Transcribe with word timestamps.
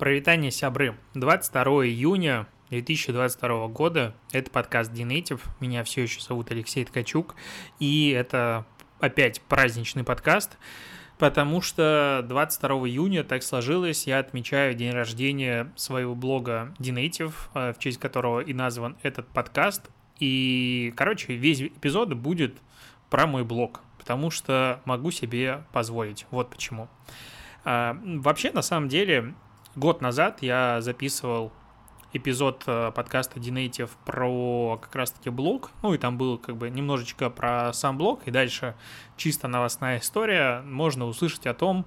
Провитание 0.00 0.50
сябры. 0.50 0.96
22 1.12 1.62
июня 1.84 2.46
2022 2.70 3.68
года. 3.68 4.14
Это 4.32 4.50
подкаст 4.50 4.90
Dinative. 4.90 5.42
Меня 5.60 5.84
все 5.84 6.00
еще 6.00 6.22
зовут 6.22 6.50
Алексей 6.50 6.86
Ткачук. 6.86 7.34
И 7.80 8.08
это 8.08 8.64
опять 8.98 9.42
праздничный 9.42 10.02
подкаст, 10.02 10.56
потому 11.18 11.60
что 11.60 12.24
22 12.26 12.70
июня 12.88 13.24
так 13.24 13.42
сложилось, 13.42 14.06
я 14.06 14.20
отмечаю 14.20 14.72
день 14.72 14.92
рождения 14.92 15.70
своего 15.76 16.14
блога 16.14 16.74
Dinative, 16.78 17.34
э, 17.52 17.74
в 17.74 17.78
честь 17.78 18.00
которого 18.00 18.40
и 18.40 18.54
назван 18.54 18.96
этот 19.02 19.28
подкаст. 19.28 19.90
И, 20.18 20.94
короче, 20.96 21.34
весь 21.34 21.60
эпизод 21.60 22.14
будет 22.14 22.56
про 23.10 23.26
мой 23.26 23.44
блог, 23.44 23.82
потому 23.98 24.30
что 24.30 24.80
могу 24.86 25.10
себе 25.10 25.62
позволить. 25.74 26.26
Вот 26.30 26.48
почему. 26.48 26.88
А, 27.66 28.00
вообще, 28.02 28.50
на 28.50 28.62
самом 28.62 28.88
деле, 28.88 29.34
год 29.76 30.00
назад 30.00 30.42
я 30.42 30.80
записывал 30.80 31.52
эпизод 32.12 32.64
э, 32.66 32.90
подкаста 32.94 33.38
Dinative 33.38 33.90
про 34.04 34.78
как 34.82 34.94
раз-таки 34.94 35.30
блог, 35.30 35.70
ну 35.82 35.94
и 35.94 35.98
там 35.98 36.18
было 36.18 36.36
как 36.38 36.56
бы 36.56 36.68
немножечко 36.68 37.30
про 37.30 37.72
сам 37.72 37.98
блог, 37.98 38.22
и 38.26 38.30
дальше 38.30 38.74
чисто 39.16 39.48
новостная 39.48 39.98
история, 39.98 40.62
можно 40.62 41.06
услышать 41.06 41.46
о 41.46 41.54
том, 41.54 41.86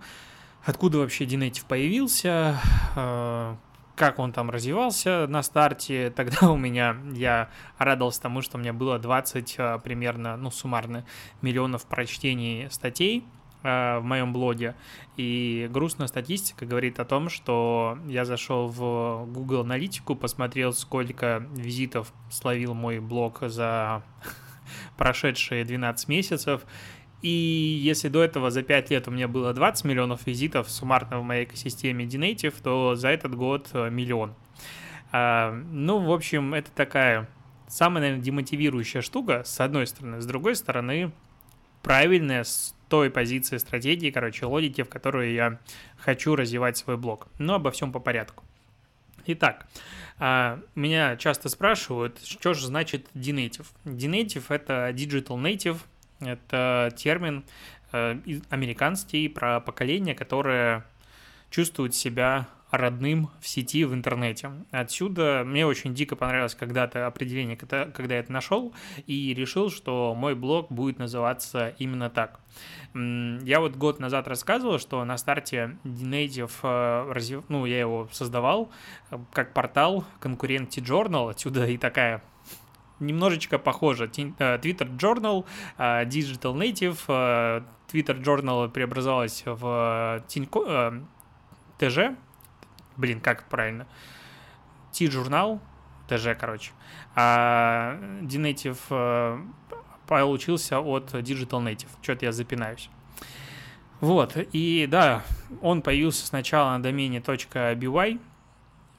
откуда 0.64 1.00
вообще 1.00 1.26
Dinative 1.26 1.66
появился, 1.68 2.58
э, 2.96 3.56
как 3.96 4.20
он 4.20 4.32
там 4.32 4.50
развивался 4.50 5.28
на 5.28 5.44
старте. 5.44 6.10
Тогда 6.16 6.50
у 6.50 6.58
меня, 6.58 6.96
я 7.14 7.50
радовался 7.78 8.22
тому, 8.22 8.42
что 8.42 8.58
у 8.58 8.62
меня 8.62 8.74
было 8.74 9.00
20 9.00 9.56
э, 9.58 9.80
примерно, 9.84 10.38
ну, 10.38 10.52
суммарно, 10.52 11.06
миллионов 11.42 11.86
прочтений 11.86 12.70
статей, 12.72 13.26
в 13.64 14.02
моем 14.04 14.34
блоге. 14.34 14.76
И 15.16 15.70
грустная 15.72 16.08
статистика 16.08 16.66
говорит 16.66 17.00
о 17.00 17.06
том, 17.06 17.30
что 17.30 17.98
я 18.08 18.26
зашел 18.26 18.68
в 18.68 19.26
Google 19.28 19.62
аналитику, 19.62 20.16
посмотрел, 20.16 20.74
сколько 20.74 21.48
визитов 21.56 22.14
словил 22.30 22.74
мой 22.74 23.00
блог 23.00 23.40
за 23.42 24.04
прошедшие 24.98 25.64
12 25.64 26.08
месяцев. 26.10 26.66
И 27.22 27.30
если 27.30 28.10
до 28.10 28.22
этого 28.22 28.52
за 28.52 28.64
5 28.64 28.92
лет 28.92 29.08
у 29.08 29.12
меня 29.12 29.30
было 29.30 29.54
20 29.54 29.86
миллионов 29.86 30.28
визитов 30.28 30.70
суммарно 30.70 31.20
в 31.20 31.24
моей 31.24 31.46
экосистеме 31.46 32.06
Dinative, 32.06 32.54
то 32.62 32.96
за 32.96 33.08
этот 33.08 33.34
год 33.34 33.70
э, 33.74 33.90
миллион. 33.90 34.36
А, 35.14 35.54
ну, 35.72 36.00
в 36.00 36.12
общем, 36.12 36.54
это 36.54 36.70
такая 36.72 37.30
самая, 37.68 38.02
наверное, 38.02 38.24
демотивирующая 38.24 39.02
штука, 39.02 39.44
с 39.46 39.62
одной 39.62 39.88
стороны. 39.88 40.20
С 40.20 40.26
другой 40.26 40.58
стороны, 40.58 41.14
правильная 41.82 42.44
той 42.94 43.10
позиции 43.10 43.58
стратегии, 43.58 44.12
короче, 44.12 44.46
логики, 44.46 44.84
в 44.84 44.88
которую 44.88 45.34
я 45.34 45.58
хочу 45.98 46.36
развивать 46.36 46.78
свой 46.78 46.96
блог. 46.96 47.28
Но 47.40 47.56
обо 47.56 47.72
всем 47.72 47.92
по 47.92 47.98
порядку. 48.00 48.44
Итак, 49.26 49.66
а, 50.20 50.60
меня 50.76 51.18
часто 51.18 51.50
спрашивают, 51.50 52.24
что 52.24 52.54
же 52.54 52.68
значит 52.68 53.08
D-Native. 53.16 53.66
D-Native— 53.86 54.44
это 54.50 54.92
Digital 54.92 55.42
Native, 55.42 55.78
это 56.20 56.94
термин 56.96 57.46
э, 57.94 58.20
американский 58.52 59.28
про 59.28 59.60
поколение, 59.60 60.14
которое 60.14 60.86
чувствует 61.50 61.96
себя 61.96 62.48
родным 62.74 63.30
в 63.40 63.48
сети, 63.48 63.86
в 63.86 63.94
интернете. 63.94 64.52
Отсюда 64.72 65.44
мне 65.46 65.64
очень 65.64 65.94
дико 65.94 66.16
понравилось 66.16 66.56
когда-то 66.56 67.06
определение, 67.06 67.56
когда, 67.56 68.16
я 68.16 68.20
это 68.20 68.32
нашел, 68.32 68.74
и 69.06 69.32
решил, 69.36 69.70
что 69.70 70.16
мой 70.16 70.34
блог 70.34 70.72
будет 70.72 70.98
называться 70.98 71.76
именно 71.78 72.10
так. 72.10 72.40
Я 72.96 73.60
вот 73.60 73.76
год 73.76 74.00
назад 74.00 74.28
рассказывал, 74.28 74.80
что 74.80 75.06
на 75.06 75.18
старте 75.18 75.78
Native, 75.84 76.52
э, 76.64 77.42
ну, 77.48 77.66
я 77.68 77.80
его 77.80 78.10
создавал 78.12 78.72
э, 79.12 79.20
как 79.32 79.54
портал, 79.54 80.04
конкурент 80.20 80.72
T-Journal, 80.72 81.30
отсюда 81.30 81.68
и 81.68 81.78
такая 81.78 82.24
немножечко 83.00 83.60
похоже. 83.60 84.06
Э, 84.06 84.58
Twitter 84.58 84.90
Journal, 84.98 85.46
Digital 85.78 86.56
Native, 86.56 87.64
Twitter 87.92 88.20
Journal 88.20 88.70
преобразовалась 88.70 89.44
в 89.46 90.24
ТЖ, 91.78 92.16
блин, 92.98 93.20
как 93.22 93.44
правильно, 93.46 93.88
T-журнал, 94.92 95.60
ТЖ, 96.08 96.38
короче, 96.40 96.72
а 97.16 97.98
D-Native 98.22 98.80
э, 98.90 99.42
получился 100.08 100.80
от 100.80 101.14
Digital 101.14 101.64
Native. 101.64 101.90
Что-то 102.02 102.26
я 102.26 102.32
запинаюсь. 102.32 102.90
Вот, 104.00 104.36
и 104.36 104.86
да, 104.90 105.24
он 105.62 105.82
появился 105.82 106.28
сначала 106.28 106.72
на 106.72 106.84
домене 106.84 107.20
.by 107.20 108.20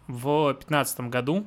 в 0.06 0.44
2015 0.53 1.00
году, 1.00 1.47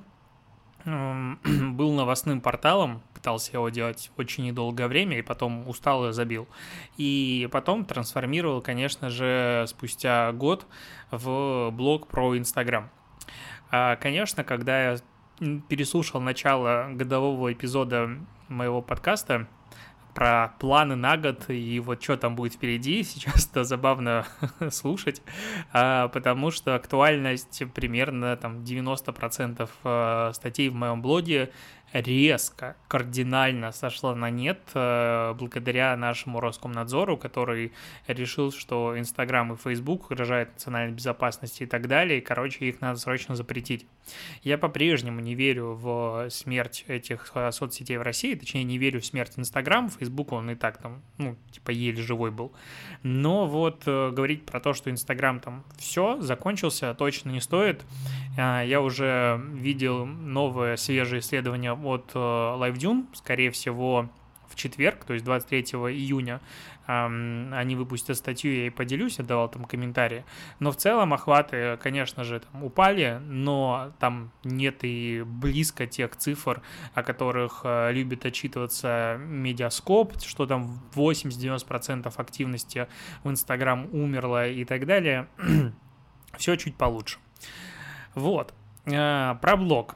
был 1.73 1.91
новостным 1.91 2.39
порталом, 2.39 3.01
пытался 3.13 3.51
его 3.53 3.67
делать 3.69 4.09
очень 4.15 4.45
недолгое 4.45 4.87
время, 4.87 5.19
и 5.19 5.21
потом 5.21 5.67
устал 5.67 6.07
и 6.07 6.13
забил. 6.13 6.47
И 6.95 7.49
потом 7.51 7.83
трансформировал, 7.83 8.61
конечно 8.61 9.09
же, 9.09 9.65
спустя 9.67 10.31
год 10.31 10.65
в 11.11 11.71
блог 11.71 12.07
про 12.07 12.37
Инстаграм. 12.37 12.89
А, 13.69 13.97
конечно, 13.97 14.45
когда 14.45 14.91
я 14.91 14.97
переслушал 15.67 16.21
начало 16.21 16.87
годового 16.93 17.51
эпизода 17.51 18.09
моего 18.47 18.81
подкаста, 18.81 19.47
про 20.17 20.55
планы 20.57 20.95
на 20.95 21.15
год 21.15 21.47
и 21.47 21.79
вот 21.79 22.01
что 22.01 22.17
там 22.17 22.35
будет 22.35 22.55
впереди. 22.55 23.03
Сейчас 23.03 23.47
это 23.51 23.63
забавно 23.63 24.25
слушать, 24.71 25.21
а, 25.71 26.07
потому 26.07 26.49
что 26.49 26.73
актуальность 26.73 27.61
примерно 27.75 28.35
там 28.35 28.63
90% 28.63 29.69
э, 29.83 30.31
статей 30.33 30.69
в 30.69 30.73
моем 30.73 31.03
блоге 31.03 31.51
резко, 31.93 32.75
кардинально 32.87 33.71
сошла 33.71 34.15
на 34.15 34.31
нет 34.31 34.59
э, 34.73 35.35
благодаря 35.37 35.95
нашему 35.95 36.39
Роскомнадзору, 36.39 37.17
который 37.17 37.71
решил, 38.07 38.51
что 38.51 38.97
Инстаграм 38.97 39.53
и 39.53 39.55
Фейсбук 39.55 40.09
угрожают 40.09 40.53
национальной 40.53 40.95
безопасности 40.95 41.61
и 41.61 41.67
так 41.67 41.87
далее, 41.87 42.17
и, 42.17 42.21
короче, 42.21 42.65
их 42.65 42.81
надо 42.81 42.99
срочно 42.99 43.35
запретить. 43.35 43.85
Я 44.43 44.57
по-прежнему 44.57 45.19
не 45.19 45.35
верю 45.35 45.73
в 45.73 46.29
смерть 46.29 46.85
этих 46.87 47.31
э, 47.35 47.51
соцсетей 47.51 47.97
в 47.97 48.01
России, 48.01 48.35
точнее, 48.35 48.63
не 48.63 48.77
верю 48.77 49.01
в 49.01 49.05
смерть 49.05 49.33
Инстаграма, 49.37 49.89
Фейсбук, 49.89 50.31
он 50.31 50.51
и 50.51 50.55
так 50.55 50.77
там, 50.77 51.01
ну, 51.17 51.35
типа, 51.51 51.71
еле 51.71 52.01
живой 52.01 52.31
был. 52.31 52.51
Но 53.03 53.45
вот 53.45 53.83
э, 53.85 54.11
говорить 54.11 54.45
про 54.45 54.59
то, 54.59 54.73
что 54.73 54.89
Инстаграм 54.89 55.39
там 55.39 55.63
все, 55.77 56.19
закончился, 56.21 56.93
точно 56.93 57.31
не 57.31 57.41
стоит. 57.41 57.83
Я 58.37 58.81
уже 58.81 59.41
видел 59.53 60.05
новое 60.05 60.75
свежее 60.75 61.21
исследование 61.21 61.73
от 61.73 62.11
э, 62.13 62.17
LiveDune, 62.19 63.07
скорее 63.13 63.49
всего, 63.49 64.09
в 64.47 64.55
четверг, 64.55 65.03
то 65.05 65.13
есть 65.13 65.25
23 65.25 65.61
июня, 65.61 66.41
они 66.87 67.75
выпустят 67.75 68.17
статью, 68.17 68.53
я 68.53 68.67
и 68.67 68.69
поделюсь, 68.69 69.19
я 69.19 69.25
давал 69.25 69.49
там 69.49 69.65
комментарии. 69.65 70.23
Но 70.59 70.71
в 70.71 70.77
целом 70.77 71.13
охваты, 71.13 71.77
конечно 71.81 72.23
же, 72.23 72.39
там 72.39 72.63
упали, 72.63 73.19
но 73.25 73.91
там 73.99 74.31
нет 74.43 74.79
и 74.83 75.23
близко 75.25 75.85
тех 75.85 76.15
цифр, 76.15 76.61
о 76.93 77.03
которых 77.03 77.61
э, 77.63 77.91
любит 77.91 78.25
отчитываться 78.25 79.17
медиаскоп, 79.19 80.21
что 80.21 80.45
там 80.45 80.79
80-90% 80.93 82.13
активности 82.15 82.87
в 83.23 83.29
Инстаграм 83.29 83.87
умерло 83.93 84.47
и 84.47 84.63
так 84.63 84.85
далее. 84.85 85.27
Все 86.37 86.55
чуть 86.55 86.75
получше. 86.75 87.17
Вот. 88.15 88.53
Э, 88.85 89.35
про 89.41 89.57
блог. 89.57 89.95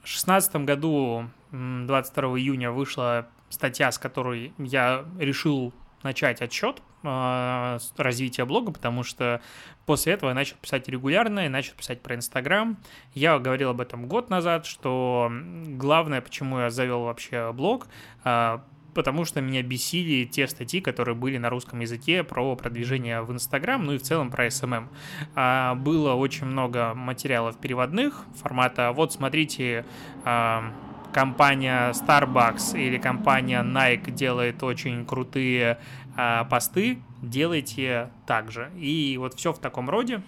В 0.00 0.10
2016 0.10 0.56
году, 0.56 1.30
22 1.52 2.38
июня, 2.38 2.72
вышла 2.72 3.28
статья, 3.50 3.92
с 3.92 3.98
которой 3.98 4.54
я 4.58 5.04
решил 5.18 5.74
начать 6.02 6.40
отчет 6.40 6.82
э, 7.02 7.78
развития 7.96 8.44
блога, 8.46 8.72
потому 8.72 9.02
что 9.02 9.42
после 9.84 10.14
этого 10.14 10.30
я 10.30 10.34
начал 10.34 10.56
писать 10.56 10.88
регулярно 10.88 11.44
и 11.44 11.48
начал 11.48 11.74
писать 11.74 12.00
про 12.00 12.14
Инстаграм. 12.14 12.78
Я 13.12 13.38
говорил 13.38 13.70
об 13.70 13.80
этом 13.80 14.06
год 14.06 14.30
назад, 14.30 14.64
что 14.64 15.30
главное, 15.30 16.22
почему 16.22 16.60
я 16.60 16.70
завел 16.70 17.02
вообще 17.02 17.52
блог, 17.52 17.88
э, 18.24 18.58
потому 18.94 19.24
что 19.24 19.40
меня 19.40 19.62
бесили 19.62 20.24
те 20.24 20.46
статьи, 20.48 20.80
которые 20.80 21.14
были 21.14 21.38
на 21.38 21.50
русском 21.50 21.80
языке 21.80 22.24
про 22.24 22.56
продвижение 22.56 23.22
в 23.22 23.32
Инстаграм, 23.32 23.84
ну 23.84 23.92
и 23.92 23.98
в 23.98 24.02
целом 24.02 24.30
про 24.30 24.46
SMM. 24.46 24.88
А, 25.34 25.74
было 25.74 26.14
очень 26.14 26.46
много 26.46 26.94
материалов 26.94 27.56
переводных 27.58 28.24
формата 28.36 28.92
«Вот 28.92 29.12
смотрите, 29.12 29.84
а, 30.24 30.72
компания 31.12 31.92
Starbucks 31.92 32.78
или 32.78 32.98
компания 32.98 33.62
Nike 33.62 34.10
делает 34.10 34.62
очень 34.62 35.04
крутые 35.04 35.78
а, 36.16 36.44
посты, 36.44 36.98
делайте 37.22 38.10
так 38.26 38.50
же». 38.50 38.70
И 38.76 39.16
вот 39.18 39.34
все 39.34 39.52
в 39.52 39.58
таком 39.58 39.90
роде. 39.90 40.22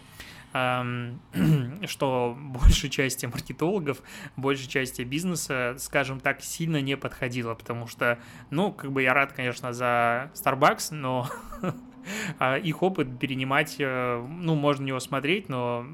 что 1.87 2.37
большей 2.39 2.91
части 2.91 3.25
маркетологов, 3.25 4.03
большей 4.37 4.69
части 4.69 5.01
бизнеса, 5.01 5.77
скажем 5.79 6.21
так, 6.21 6.43
сильно 6.43 6.83
не 6.83 6.95
подходило, 6.99 7.55
потому 7.55 7.87
что, 7.87 8.19
ну, 8.51 8.71
как 8.71 8.93
бы 8.93 9.03
я 9.03 9.15
рад, 9.15 9.33
конечно, 9.33 9.73
за 9.73 10.31
Starbucks, 10.35 10.93
но 10.93 11.27
а 12.39 12.59
их 12.59 12.83
опыт 12.83 13.19
перенимать, 13.19 13.77
э, 13.79 14.27
ну, 14.29 14.55
можно 14.55 14.87
его 14.87 15.01
смотреть, 15.01 15.49
но 15.49 15.87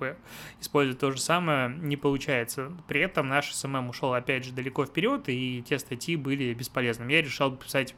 бы 0.00 0.16
использовать 0.60 0.98
то 0.98 1.12
же 1.12 1.20
самое 1.20 1.68
не 1.68 1.96
получается. 1.96 2.72
При 2.88 3.00
этом 3.00 3.28
наш 3.28 3.52
SMM 3.54 3.90
ушел 3.90 4.14
опять 4.14 4.44
же 4.44 4.52
далеко 4.52 4.84
вперед, 4.84 5.28
и 5.28 5.62
те 5.66 5.78
статьи 5.78 6.16
были 6.16 6.52
бесполезными. 6.54 7.12
Я 7.12 7.22
решил 7.22 7.54
писать 7.54 7.94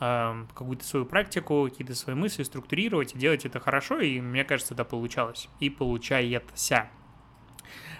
э, 0.00 0.44
какую-то 0.54 0.84
свою 0.84 1.06
практику, 1.06 1.66
какие-то 1.68 1.94
свои 1.94 2.14
мысли, 2.14 2.42
структурировать 2.42 3.14
и 3.14 3.18
делать 3.18 3.44
это 3.44 3.58
хорошо, 3.58 3.98
и 4.00 4.20
мне 4.20 4.44
кажется, 4.44 4.74
это 4.74 4.84
получалось. 4.84 5.48
И 5.60 5.70
получается. 5.70 6.88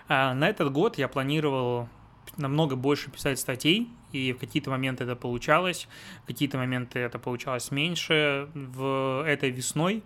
А 0.06 0.34
на 0.34 0.48
этот 0.48 0.70
год 0.70 0.98
я 0.98 1.08
планировал 1.08 1.88
намного 2.36 2.76
больше 2.76 3.10
писать 3.10 3.38
статей, 3.38 3.88
и 4.12 4.32
в 4.32 4.38
какие-то 4.38 4.70
моменты 4.70 5.04
это 5.04 5.16
получалось, 5.16 5.88
в 6.22 6.26
какие-то 6.26 6.58
моменты 6.58 6.98
это 6.98 7.18
получалось 7.18 7.70
меньше. 7.70 8.48
В 8.54 9.24
этой 9.26 9.50
весной, 9.50 10.02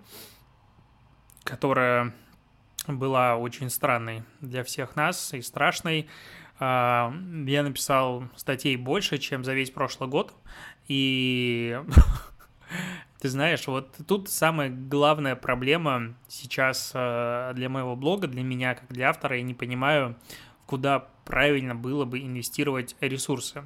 которая 1.45 2.15
была 2.89 3.37
очень 3.37 3.71
странной 3.71 4.25
для 4.41 4.65
всех 4.65 4.97
нас 4.97 5.35
и 5.35 5.43
страшной, 5.43 6.09
а, 6.61 7.13
я 7.47 7.63
написал 7.63 8.25
статей 8.35 8.77
больше, 8.77 9.19
чем 9.19 9.45
за 9.45 9.55
весь 9.55 9.71
прошлый 9.71 10.09
год, 10.09 10.35
и 10.89 11.79
ты 13.21 13.29
знаешь, 13.29 13.67
вот 13.67 13.97
тут 14.07 14.29
самая 14.29 14.71
главная 14.71 15.37
проблема 15.37 16.15
сейчас 16.27 16.93
а, 16.95 17.53
для 17.55 17.69
моего 17.69 17.95
блога, 17.95 18.27
для 18.27 18.43
меня 18.43 18.75
как 18.75 18.89
для 18.89 19.11
автора, 19.11 19.37
я 19.37 19.43
не 19.43 19.55
понимаю, 19.55 20.17
куда 20.67 21.09
правильно 21.29 21.75
было 21.75 22.07
бы 22.07 22.21
инвестировать 22.21 22.97
ресурсы 23.03 23.63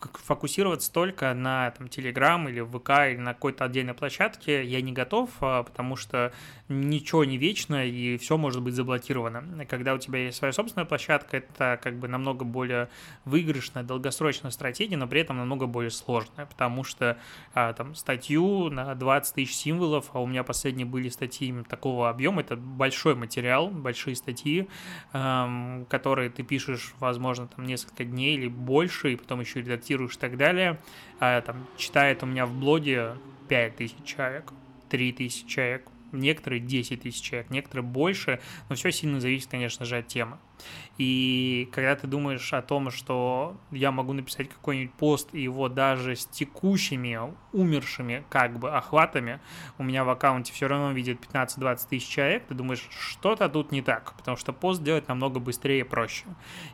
фокусироваться 0.00 0.92
только 0.92 1.34
на 1.34 1.70
там, 1.72 1.86
Telegram 1.86 2.48
или 2.48 2.60
ВК 2.60 3.12
или 3.12 3.20
на 3.20 3.34
какой-то 3.34 3.64
отдельной 3.64 3.94
площадке 3.94 4.64
я 4.64 4.80
не 4.80 4.92
готов, 4.92 5.30
а, 5.40 5.62
потому 5.62 5.96
что 5.96 6.32
ничего 6.68 7.24
не 7.24 7.36
вечно 7.36 7.84
и 7.84 8.16
все 8.16 8.36
может 8.36 8.62
быть 8.62 8.74
заблокировано. 8.74 9.66
Когда 9.66 9.94
у 9.94 9.98
тебя 9.98 10.20
есть 10.20 10.38
своя 10.38 10.52
собственная 10.52 10.86
площадка, 10.86 11.38
это 11.38 11.78
как 11.82 11.98
бы 11.98 12.08
намного 12.08 12.44
более 12.44 12.88
выигрышная, 13.24 13.82
долгосрочная 13.82 14.50
стратегия, 14.50 14.96
но 14.96 15.06
при 15.06 15.20
этом 15.20 15.36
намного 15.36 15.66
более 15.66 15.90
сложная, 15.90 16.46
потому 16.46 16.84
что 16.84 17.18
а, 17.54 17.72
там 17.72 17.94
статью 17.94 18.70
на 18.70 18.94
20 18.94 19.34
тысяч 19.34 19.54
символов, 19.54 20.10
а 20.12 20.20
у 20.20 20.26
меня 20.26 20.44
последние 20.44 20.86
были 20.86 21.08
статьи 21.08 21.50
такого 21.68 22.08
объема, 22.08 22.40
это 22.40 22.56
большой 22.56 23.14
материал, 23.14 23.68
большие 23.68 24.16
статьи, 24.16 24.68
которые 25.12 26.30
ты 26.30 26.42
пишешь, 26.42 26.94
возможно, 27.00 27.48
там 27.48 27.66
несколько 27.66 28.04
дней 28.04 28.36
или 28.36 28.48
больше, 28.48 29.12
и 29.12 29.16
потом 29.16 29.40
еще 29.40 29.60
редактируешь 29.60 30.16
и 30.16 30.18
так 30.18 30.36
далее, 30.36 30.78
а, 31.18 31.40
там, 31.40 31.66
читает 31.76 32.22
у 32.22 32.26
меня 32.26 32.46
в 32.46 32.54
блоге 32.54 33.16
5000 33.48 34.04
человек, 34.04 34.52
3000 34.88 35.46
человек, 35.46 35.88
некоторые 36.12 36.60
10 36.60 37.02
тысяч 37.02 37.22
человек, 37.22 37.50
некоторые 37.50 37.84
больше, 37.84 38.40
но 38.68 38.74
все 38.74 38.90
сильно 38.92 39.20
зависит, 39.20 39.50
конечно 39.50 39.84
же, 39.84 39.98
от 39.98 40.08
темы. 40.08 40.38
И 40.98 41.68
когда 41.72 41.96
ты 41.96 42.06
думаешь 42.06 42.52
о 42.52 42.60
том, 42.62 42.90
что 42.90 43.56
я 43.70 43.90
могу 43.90 44.12
написать 44.12 44.48
какой-нибудь 44.48 44.92
пост, 44.94 45.28
и 45.32 45.42
его 45.42 45.68
даже 45.68 46.16
с 46.16 46.26
текущими, 46.26 47.18
умершими 47.52 48.24
как 48.28 48.58
бы 48.58 48.70
охватами, 48.70 49.40
у 49.78 49.82
меня 49.82 50.04
в 50.04 50.10
аккаунте 50.10 50.52
все 50.52 50.68
равно 50.68 50.92
видит 50.92 51.18
15-20 51.32 51.88
тысяч 51.88 52.08
человек, 52.08 52.46
ты 52.46 52.54
думаешь, 52.54 52.86
что-то 52.90 53.48
тут 53.48 53.72
не 53.72 53.82
так, 53.82 54.14
потому 54.16 54.36
что 54.36 54.52
пост 54.52 54.82
делать 54.82 55.08
намного 55.08 55.40
быстрее 55.40 55.80
и 55.80 55.84
проще. 55.84 56.24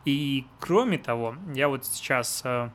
И 0.05 0.45
кроме 0.59 0.97
того, 0.97 1.35
я 1.53 1.69
вот 1.69 1.85
сейчас 1.85 2.41
э, 2.43 2.69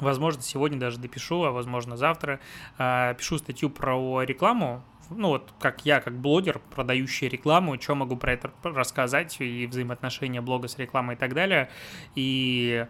Возможно, 0.00 0.42
сегодня 0.42 0.78
даже 0.78 0.98
допишу, 0.98 1.44
а 1.44 1.50
возможно 1.50 1.96
завтра. 1.96 2.40
Э, 2.78 3.14
пишу 3.16 3.38
статью 3.38 3.70
про 3.70 4.22
рекламу. 4.22 4.84
Ну 5.10 5.28
вот, 5.28 5.52
как 5.58 5.84
я, 5.86 6.00
как 6.00 6.18
блогер, 6.18 6.60
продающий 6.74 7.28
рекламу, 7.28 7.80
что 7.80 7.94
могу 7.94 8.16
про 8.16 8.32
это 8.32 8.50
рассказать, 8.62 9.40
и 9.40 9.66
взаимоотношения 9.66 10.40
блога 10.40 10.68
с 10.68 10.78
рекламой 10.78 11.14
и 11.14 11.18
так 11.18 11.34
далее. 11.34 11.68
И 12.14 12.86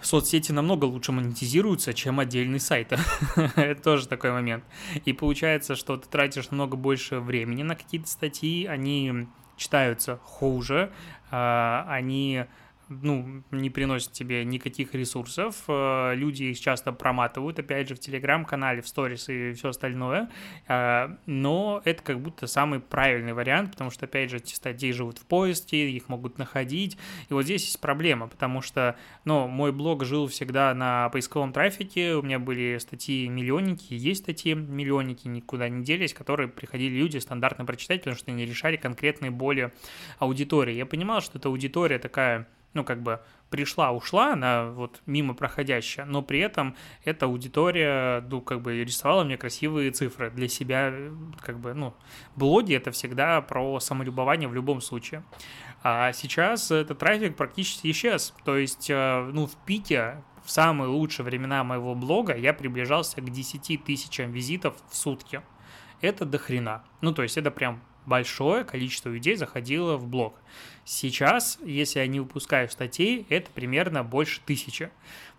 соцсети 0.00 0.52
намного 0.52 0.84
лучше 0.84 1.12
монетизируются, 1.12 1.94
чем 1.94 2.20
отдельный 2.20 2.60
сайт. 2.60 2.92
Это 3.56 3.82
тоже 3.82 4.08
такой 4.08 4.32
момент. 4.32 4.64
И 5.04 5.12
получается, 5.12 5.74
что 5.76 5.96
ты 5.96 6.08
тратишь 6.08 6.50
намного 6.50 6.76
больше 6.76 7.20
времени 7.20 7.62
на 7.62 7.76
какие-то 7.76 8.08
статьи, 8.08 8.66
они 8.66 9.26
читаются 9.56 10.18
хуже, 10.22 10.92
а, 11.30 11.86
они 11.88 12.44
ну, 12.88 13.42
не 13.50 13.70
приносит 13.70 14.12
тебе 14.12 14.44
никаких 14.44 14.94
ресурсов. 14.94 15.64
Э, 15.68 16.14
люди 16.14 16.44
их 16.44 16.60
часто 16.60 16.92
проматывают, 16.92 17.58
опять 17.58 17.88
же, 17.88 17.94
в 17.94 17.98
Телеграм-канале, 17.98 18.80
в 18.80 18.88
сторис 18.88 19.28
и 19.28 19.52
все 19.52 19.70
остальное. 19.70 20.30
Э, 20.68 21.16
но 21.26 21.82
это 21.84 22.02
как 22.02 22.20
будто 22.20 22.46
самый 22.46 22.80
правильный 22.80 23.32
вариант, 23.32 23.72
потому 23.72 23.90
что, 23.90 24.06
опять 24.06 24.30
же, 24.30 24.36
эти 24.36 24.54
статьи 24.54 24.92
живут 24.92 25.18
в 25.18 25.26
поиске, 25.26 25.90
их 25.90 26.08
могут 26.08 26.38
находить. 26.38 26.96
И 27.28 27.34
вот 27.34 27.42
здесь 27.42 27.64
есть 27.64 27.80
проблема, 27.80 28.28
потому 28.28 28.62
что, 28.62 28.96
ну, 29.24 29.48
мой 29.48 29.72
блог 29.72 30.04
жил 30.04 30.28
всегда 30.28 30.72
на 30.74 31.08
поисковом 31.08 31.52
трафике, 31.52 32.14
у 32.14 32.22
меня 32.22 32.38
были 32.38 32.78
статьи 32.78 33.28
миллионники, 33.28 33.94
есть 33.94 34.22
статьи 34.22 34.54
миллионники, 34.54 35.26
никуда 35.26 35.68
не 35.68 35.84
делись, 35.84 36.14
которые 36.14 36.48
приходили 36.48 36.94
люди 36.94 37.18
стандартно 37.18 37.64
прочитать, 37.64 38.00
потому 38.00 38.16
что 38.16 38.30
они 38.30 38.46
решали 38.46 38.76
конкретные 38.76 39.30
боли 39.30 39.72
аудитории. 40.18 40.74
Я 40.74 40.86
понимал, 40.86 41.20
что 41.20 41.38
эта 41.38 41.48
аудитория 41.48 41.98
такая 41.98 42.46
ну, 42.76 42.84
как 42.84 43.02
бы 43.02 43.20
пришла, 43.50 43.90
ушла, 43.90 44.34
она 44.34 44.66
вот 44.66 45.00
мимо 45.06 45.34
проходящая, 45.34 46.04
но 46.06 46.22
при 46.22 46.40
этом 46.40 46.76
эта 47.04 47.26
аудитория, 47.26 48.20
ну, 48.30 48.40
как 48.40 48.60
бы 48.60 48.84
рисовала 48.84 49.24
мне 49.24 49.36
красивые 49.36 49.90
цифры 49.90 50.30
для 50.30 50.46
себя, 50.46 50.92
как 51.40 51.58
бы, 51.58 51.74
ну, 51.74 51.94
блоги 52.36 52.74
это 52.74 52.90
всегда 52.90 53.40
про 53.40 53.80
самолюбование 53.80 54.48
в 54.48 54.54
любом 54.54 54.80
случае. 54.80 55.24
А 55.82 56.12
сейчас 56.12 56.70
этот 56.70 56.98
трафик 56.98 57.36
практически 57.36 57.90
исчез, 57.90 58.34
то 58.44 58.56
есть, 58.56 58.90
э, 58.90 59.30
ну, 59.32 59.46
в 59.46 59.56
пике 59.64 60.22
в 60.44 60.50
самые 60.50 60.88
лучшие 60.88 61.24
времена 61.24 61.64
моего 61.64 61.94
блога 61.94 62.36
я 62.36 62.52
приближался 62.52 63.20
к 63.20 63.30
10 63.30 63.82
тысячам 63.84 64.30
визитов 64.30 64.76
в 64.90 64.96
сутки. 64.96 65.40
Это 66.00 66.24
до 66.24 66.38
хрена. 66.38 66.84
Ну, 67.00 67.12
то 67.12 67.22
есть 67.22 67.36
это 67.36 67.50
прям 67.50 67.80
большое 68.06 68.64
количество 68.64 69.08
людей 69.08 69.36
заходило 69.36 69.96
в 69.96 70.06
блог. 70.06 70.38
Сейчас, 70.88 71.58
если 71.64 71.98
я 71.98 72.06
не 72.06 72.20
выпускаю 72.20 72.70
статей, 72.70 73.26
это 73.28 73.50
примерно 73.50 74.04
больше 74.04 74.40
тысячи. 74.46 74.90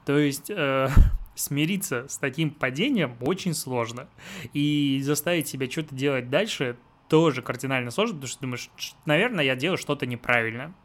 То 0.06 0.18
есть 0.18 0.50
э, 0.50 0.90
смириться 1.36 2.06
с 2.10 2.18
таким 2.18 2.52
падением 2.52 3.16
очень 3.22 3.54
сложно. 3.54 4.10
И 4.52 5.00
заставить 5.04 5.48
себя 5.48 5.72
что-то 5.72 5.96
делать 5.96 6.30
дальше 6.30 6.76
тоже 7.08 7.42
кардинально 7.42 7.92
сложно, 7.92 8.16
потому 8.16 8.28
что 8.28 8.42
думаешь, 8.42 8.70
наверное, 9.06 9.46
я 9.46 9.56
делаю 9.56 9.78
что-то 9.78 10.06
неправильно. 10.06 10.76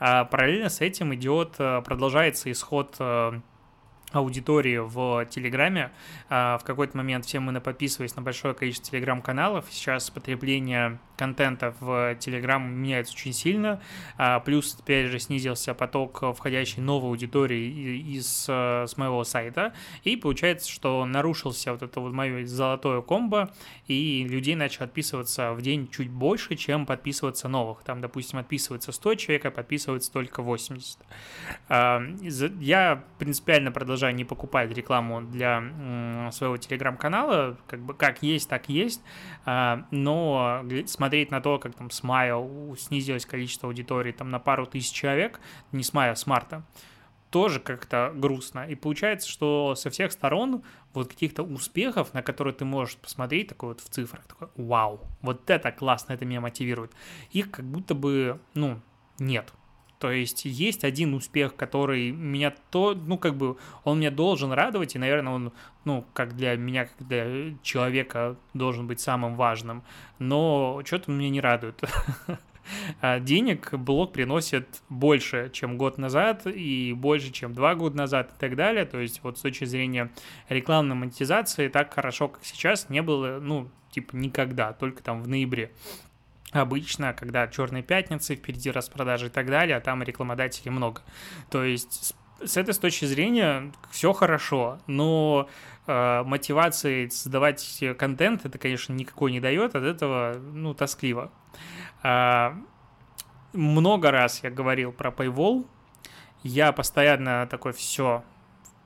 А 0.00 0.24
параллельно 0.24 0.70
с 0.70 0.80
этим 0.80 1.14
идет, 1.14 1.56
э, 1.58 1.82
продолжается 1.82 2.50
исход 2.50 2.96
э, 2.98 3.40
аудитории 4.12 4.78
в 4.78 5.26
Телеграме. 5.26 5.90
А, 6.28 6.58
в 6.58 6.64
какой-то 6.64 6.96
момент 6.96 7.26
все 7.26 7.40
мы 7.40 7.58
подписывались 7.60 8.16
на 8.16 8.22
большое 8.22 8.54
количество 8.54 8.90
Телеграм-каналов. 8.92 9.66
Сейчас 9.70 10.10
потребление 10.10 10.98
контента 11.16 11.74
в 11.80 12.14
Телеграм 12.16 12.70
меняется 12.70 13.12
очень 13.14 13.32
сильно. 13.32 13.80
А, 14.16 14.40
плюс 14.40 14.74
теперь 14.74 15.08
же 15.08 15.18
снизился 15.18 15.74
поток 15.74 16.22
входящей 16.36 16.82
новой 16.82 17.10
аудитории 17.10 17.98
из, 18.16 18.44
с 18.48 18.96
моего 18.96 19.24
сайта. 19.24 19.74
И 20.04 20.16
получается, 20.16 20.70
что 20.70 21.04
нарушился 21.04 21.72
вот 21.72 21.82
это 21.82 22.00
вот 22.00 22.12
мое 22.12 22.46
золотое 22.46 23.02
комбо, 23.02 23.52
и 23.86 24.26
людей 24.28 24.54
начало 24.54 24.86
отписываться 24.86 25.52
в 25.52 25.62
день 25.62 25.88
чуть 25.88 26.10
больше, 26.10 26.56
чем 26.56 26.86
подписываться 26.86 27.48
новых. 27.48 27.82
Там, 27.82 28.00
допустим, 28.00 28.38
отписывается 28.38 28.92
100 28.92 29.14
человек, 29.16 29.46
а 29.46 29.50
подписывается 29.50 30.12
только 30.12 30.42
80. 30.42 30.98
А, 31.68 32.02
я 32.60 33.04
принципиально 33.18 33.72
продолжаю 33.72 33.97
продолжаю 33.98 34.14
не 34.14 34.24
покупать 34.24 34.70
рекламу 34.70 35.22
для 35.22 35.60
своего 36.30 36.56
телеграм-канала, 36.56 37.58
как 37.66 37.80
бы 37.80 37.94
как 37.94 38.22
есть, 38.22 38.48
так 38.48 38.68
есть, 38.68 39.02
а, 39.44 39.86
но 39.90 40.64
смотреть 40.86 41.32
на 41.32 41.40
то, 41.40 41.58
как 41.58 41.74
там 41.74 41.90
с 41.90 42.04
мая 42.04 42.36
снизилось 42.78 43.26
количество 43.26 43.68
аудитории 43.68 44.12
там 44.12 44.30
на 44.30 44.38
пару 44.38 44.66
тысяч 44.66 44.92
человек, 44.92 45.40
не 45.72 45.82
с 45.82 45.92
мая, 45.92 46.12
а 46.12 46.14
с 46.14 46.28
марта, 46.28 46.62
тоже 47.30 47.58
как-то 47.58 48.12
грустно. 48.14 48.66
И 48.68 48.76
получается, 48.76 49.28
что 49.28 49.74
со 49.74 49.90
всех 49.90 50.12
сторон 50.12 50.62
вот 50.94 51.08
каких-то 51.08 51.42
успехов, 51.42 52.14
на 52.14 52.22
которые 52.22 52.54
ты 52.54 52.64
можешь 52.64 52.96
посмотреть, 52.98 53.48
такой 53.48 53.70
вот 53.70 53.80
в 53.80 53.88
цифрах, 53.88 54.24
такой, 54.26 54.48
вау, 54.54 55.00
вот 55.22 55.50
это 55.50 55.72
классно, 55.72 56.12
это 56.12 56.24
меня 56.24 56.40
мотивирует. 56.40 56.92
Их 57.32 57.50
как 57.50 57.64
будто 57.64 57.96
бы, 57.96 58.38
ну, 58.54 58.80
нет. 59.18 59.52
То 59.98 60.12
есть 60.12 60.44
есть 60.44 60.84
один 60.84 61.14
успех, 61.14 61.56
который 61.56 62.12
меня 62.12 62.54
то, 62.70 62.94
ну, 62.94 63.18
как 63.18 63.36
бы, 63.36 63.56
он 63.84 63.98
меня 63.98 64.10
должен 64.10 64.52
радовать, 64.52 64.94
и, 64.94 64.98
наверное, 64.98 65.32
он, 65.32 65.52
ну, 65.84 66.04
как 66.12 66.36
для 66.36 66.56
меня, 66.56 66.86
как 66.86 67.06
для 67.08 67.54
человека, 67.62 68.36
должен 68.54 68.86
быть 68.86 69.00
самым 69.00 69.34
важным. 69.34 69.82
Но 70.18 70.80
что-то 70.84 71.10
меня 71.10 71.30
не 71.30 71.40
радует. 71.40 71.82
А 73.00 73.18
денег 73.18 73.72
блог 73.72 74.12
приносит 74.12 74.82
больше, 74.90 75.50
чем 75.54 75.78
год 75.78 75.96
назад, 75.96 76.46
и 76.46 76.92
больше, 76.92 77.32
чем 77.32 77.54
два 77.54 77.74
года 77.74 77.96
назад, 77.96 78.32
и 78.36 78.38
так 78.38 78.56
далее. 78.56 78.84
То 78.84 78.98
есть 79.00 79.22
вот 79.22 79.38
с 79.38 79.40
точки 79.40 79.64
зрения 79.64 80.10
рекламной 80.50 80.94
монетизации 80.94 81.68
так 81.68 81.94
хорошо, 81.94 82.28
как 82.28 82.44
сейчас, 82.44 82.90
не 82.90 83.00
было, 83.00 83.38
ну, 83.40 83.70
типа 83.90 84.14
никогда, 84.16 84.72
только 84.72 85.02
там 85.02 85.22
в 85.22 85.28
ноябре. 85.28 85.72
Обычно, 86.52 87.12
когда 87.12 87.46
черные 87.48 87.82
пятницы, 87.82 88.36
впереди 88.36 88.70
распродажи 88.70 89.26
и 89.26 89.30
так 89.30 89.46
далее, 89.46 89.76
а 89.76 89.80
там 89.80 90.02
рекламодателей 90.02 90.70
много. 90.70 91.02
То 91.50 91.64
есть 91.64 92.14
с 92.44 92.56
этой 92.56 92.74
точки 92.74 93.04
зрения 93.04 93.72
все 93.90 94.12
хорошо, 94.12 94.78
но 94.86 95.48
э, 95.86 96.22
мотивации 96.24 97.08
создавать 97.08 97.82
контент 97.98 98.44
это, 98.44 98.58
конечно, 98.58 98.92
никакой 98.92 99.32
не 99.32 99.40
дает, 99.40 99.74
от 99.74 99.82
этого, 99.82 100.34
ну, 100.38 100.74
тоскливо. 100.74 101.32
Э, 102.02 102.52
много 103.52 104.10
раз 104.10 104.42
я 104.42 104.50
говорил 104.50 104.92
про 104.92 105.10
Paywall, 105.10 105.66
я 106.42 106.72
постоянно 106.72 107.46
такой, 107.50 107.72
все, 107.72 108.22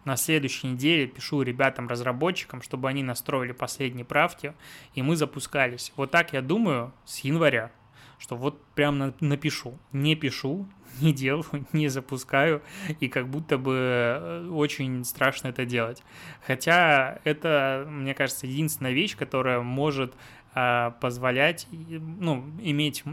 на 0.05 0.17
следующей 0.17 0.69
неделе 0.69 1.07
пишу 1.07 1.43
ребятам-разработчикам, 1.43 2.63
чтобы 2.63 2.89
они 2.89 3.03
настроили 3.03 3.53
последние 3.53 4.05
правки, 4.05 4.55
и 4.95 5.03
мы 5.03 5.17
запускались. 5.17 5.93
Вот 5.97 6.11
так 6.11 6.33
я 6.33 6.43
думаю 6.43 6.93
с 7.05 7.21
января, 7.21 7.71
что 8.19 8.37
вот 8.37 8.65
прям 8.75 9.15
напишу. 9.21 9.79
Не 9.93 10.15
пишу, 10.15 10.69
не 11.01 11.13
делаю, 11.13 11.67
не 11.73 11.89
запускаю, 11.89 12.63
и 13.01 13.09
как 13.09 13.29
будто 13.29 13.59
бы 13.59 13.75
э, 13.75 14.49
очень 14.51 15.05
страшно 15.05 15.49
это 15.49 15.65
делать. 15.65 16.03
Хотя 16.47 17.21
это, 17.25 17.87
мне 17.89 18.15
кажется, 18.15 18.47
единственная 18.47 18.93
вещь, 18.93 19.17
которая 19.17 19.61
может 19.61 20.15
э, 20.55 20.91
позволять, 21.01 21.67
ну, 21.71 22.45
иметь, 22.61 23.05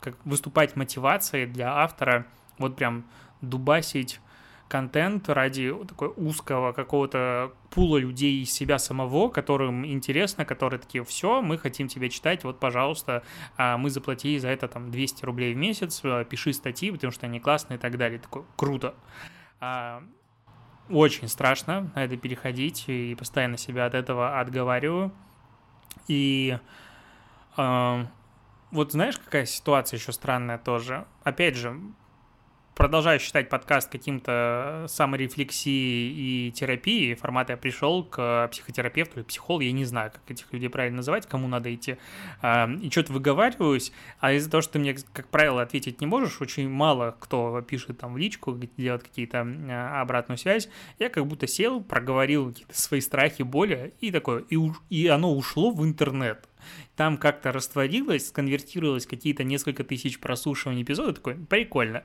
как 0.00 0.16
выступать 0.24 0.76
мотивацией 0.76 1.46
для 1.46 1.72
автора, 1.72 2.26
вот 2.58 2.76
прям 2.76 3.04
дубасить 3.40 4.20
контент 4.68 5.28
ради 5.28 5.72
такой 5.86 6.12
узкого 6.16 6.72
какого-то 6.72 7.52
пула 7.70 7.98
людей 7.98 8.42
из 8.42 8.52
себя 8.52 8.78
самого, 8.78 9.28
которым 9.28 9.86
интересно, 9.86 10.44
которые 10.44 10.80
такие, 10.80 11.04
все, 11.04 11.40
мы 11.40 11.58
хотим 11.58 11.88
тебя 11.88 12.08
читать, 12.08 12.44
вот, 12.44 12.58
пожалуйста, 12.58 13.22
а 13.56 13.76
мы 13.76 13.90
заплатили 13.90 14.38
за 14.38 14.48
это 14.48 14.68
там 14.68 14.90
200 14.90 15.24
рублей 15.24 15.54
в 15.54 15.56
месяц, 15.56 16.00
э, 16.02 16.24
пиши 16.28 16.52
статьи, 16.52 16.90
потому 16.90 17.12
что 17.12 17.26
они 17.26 17.40
классные 17.40 17.76
и 17.76 17.80
так 17.80 17.96
далее. 17.96 18.18
Такое 18.18 18.44
круто. 18.56 18.94
А, 19.60 20.02
очень 20.90 21.28
страшно 21.28 21.90
на 21.94 22.04
это 22.04 22.16
переходить, 22.16 22.84
и 22.88 23.14
постоянно 23.14 23.56
себя 23.56 23.86
от 23.86 23.94
этого 23.94 24.40
отговариваю. 24.40 25.12
И 26.08 26.58
вот 27.56 28.92
знаешь, 28.92 29.16
какая 29.16 29.46
ситуация 29.46 29.96
еще 29.98 30.12
странная 30.12 30.58
тоже? 30.58 31.06
Опять 31.24 31.56
же, 31.56 31.80
продолжаю 32.76 33.18
считать 33.18 33.48
подкаст 33.48 33.90
каким-то 33.90 34.84
саморефлексией 34.88 36.48
и 36.48 36.52
терапией. 36.52 37.14
Формат 37.14 37.48
я 37.48 37.56
пришел 37.56 38.04
к 38.04 38.48
психотерапевту 38.52 39.20
или 39.20 39.24
психологу, 39.24 39.62
я 39.62 39.72
не 39.72 39.86
знаю, 39.86 40.12
как 40.12 40.30
этих 40.30 40.52
людей 40.52 40.68
правильно 40.68 40.98
называть, 40.98 41.26
кому 41.26 41.48
надо 41.48 41.74
идти, 41.74 41.96
а, 42.42 42.68
и 42.70 42.90
что-то 42.90 43.14
выговариваюсь, 43.14 43.92
а 44.20 44.34
из-за 44.34 44.50
того, 44.50 44.60
что 44.60 44.74
ты 44.74 44.78
мне, 44.78 44.94
как 45.12 45.28
правило, 45.28 45.62
ответить 45.62 46.02
не 46.02 46.06
можешь, 46.06 46.40
очень 46.42 46.68
мало 46.68 47.16
кто 47.18 47.62
пишет 47.62 47.98
там 47.98 48.12
в 48.12 48.18
личку, 48.18 48.52
делает 48.76 49.02
какие-то 49.02 49.40
обратную 50.00 50.36
связь, 50.36 50.68
я 50.98 51.08
как 51.08 51.26
будто 51.26 51.46
сел, 51.46 51.80
проговорил 51.80 52.50
какие-то 52.50 52.78
свои 52.78 53.00
страхи, 53.00 53.42
боли, 53.42 53.94
и 54.00 54.12
такое, 54.12 54.44
и, 54.50 54.58
и 54.90 55.06
оно 55.06 55.34
ушло 55.34 55.70
в 55.70 55.82
интернет 55.82 56.46
там 56.96 57.18
как-то 57.18 57.52
растворилось, 57.52 58.28
сконвертировалось 58.28 59.06
какие-то 59.06 59.44
несколько 59.44 59.84
тысяч 59.84 60.18
прослушиваний 60.18 60.82
эпизода, 60.82 61.12
такой, 61.12 61.34
прикольно. 61.34 62.04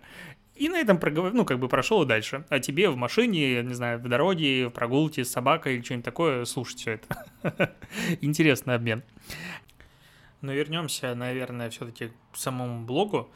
И 0.62 0.70
на 0.70 0.78
этом 0.78 1.00
проговор... 1.00 1.34
ну, 1.34 1.44
как 1.44 1.58
бы 1.58 1.68
прошел 1.68 2.06
дальше. 2.06 2.46
А 2.50 2.60
тебе 2.60 2.88
в 2.92 2.96
машине, 2.96 3.64
не 3.64 3.74
знаю, 3.74 3.98
в 3.98 4.08
дороге, 4.08 4.68
в 4.68 4.70
прогулке 4.70 5.26
с 5.26 5.32
собакой 5.32 5.74
или 5.74 5.82
что-нибудь 5.82 6.06
такое 6.06 6.46
слушать 6.46 6.78
все 6.82 6.92
это. 6.92 7.76
Интересный 8.22 8.76
обмен. 8.76 9.02
Но 10.42 10.54
вернемся, 10.54 11.16
наверное, 11.16 11.72
все-таки 11.72 12.12
к 12.32 12.38
самому 12.38 12.86
блогу. 12.86 13.32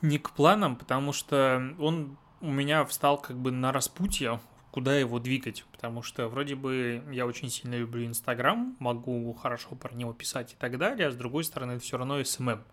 Не 0.00 0.18
к 0.18 0.30
планам, 0.30 0.76
потому 0.76 1.12
что 1.12 1.74
он 1.78 2.16
у 2.40 2.50
меня 2.50 2.86
встал 2.86 3.20
как 3.20 3.36
бы 3.36 3.50
на 3.50 3.70
распутье, 3.70 4.40
куда 4.70 4.96
его 4.98 5.18
двигать, 5.18 5.62
потому 5.72 6.00
что 6.00 6.26
вроде 6.28 6.54
бы 6.54 7.02
я 7.12 7.26
очень 7.26 7.50
сильно 7.50 7.74
люблю 7.74 8.06
Инстаграм, 8.06 8.74
могу 8.78 9.30
хорошо 9.34 9.74
про 9.74 9.94
него 9.94 10.14
писать 10.14 10.54
и 10.54 10.56
так 10.56 10.78
далее, 10.78 11.08
а 11.08 11.10
с 11.10 11.16
другой 11.16 11.44
стороны 11.44 11.72
это 11.72 11.82
все 11.82 11.98
равно 11.98 12.24
SMM. 12.24 12.64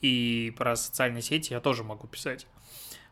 И 0.00 0.52
про 0.56 0.74
социальные 0.74 1.22
сети 1.22 1.52
я 1.52 1.60
тоже 1.60 1.84
могу 1.84 2.08
писать 2.08 2.48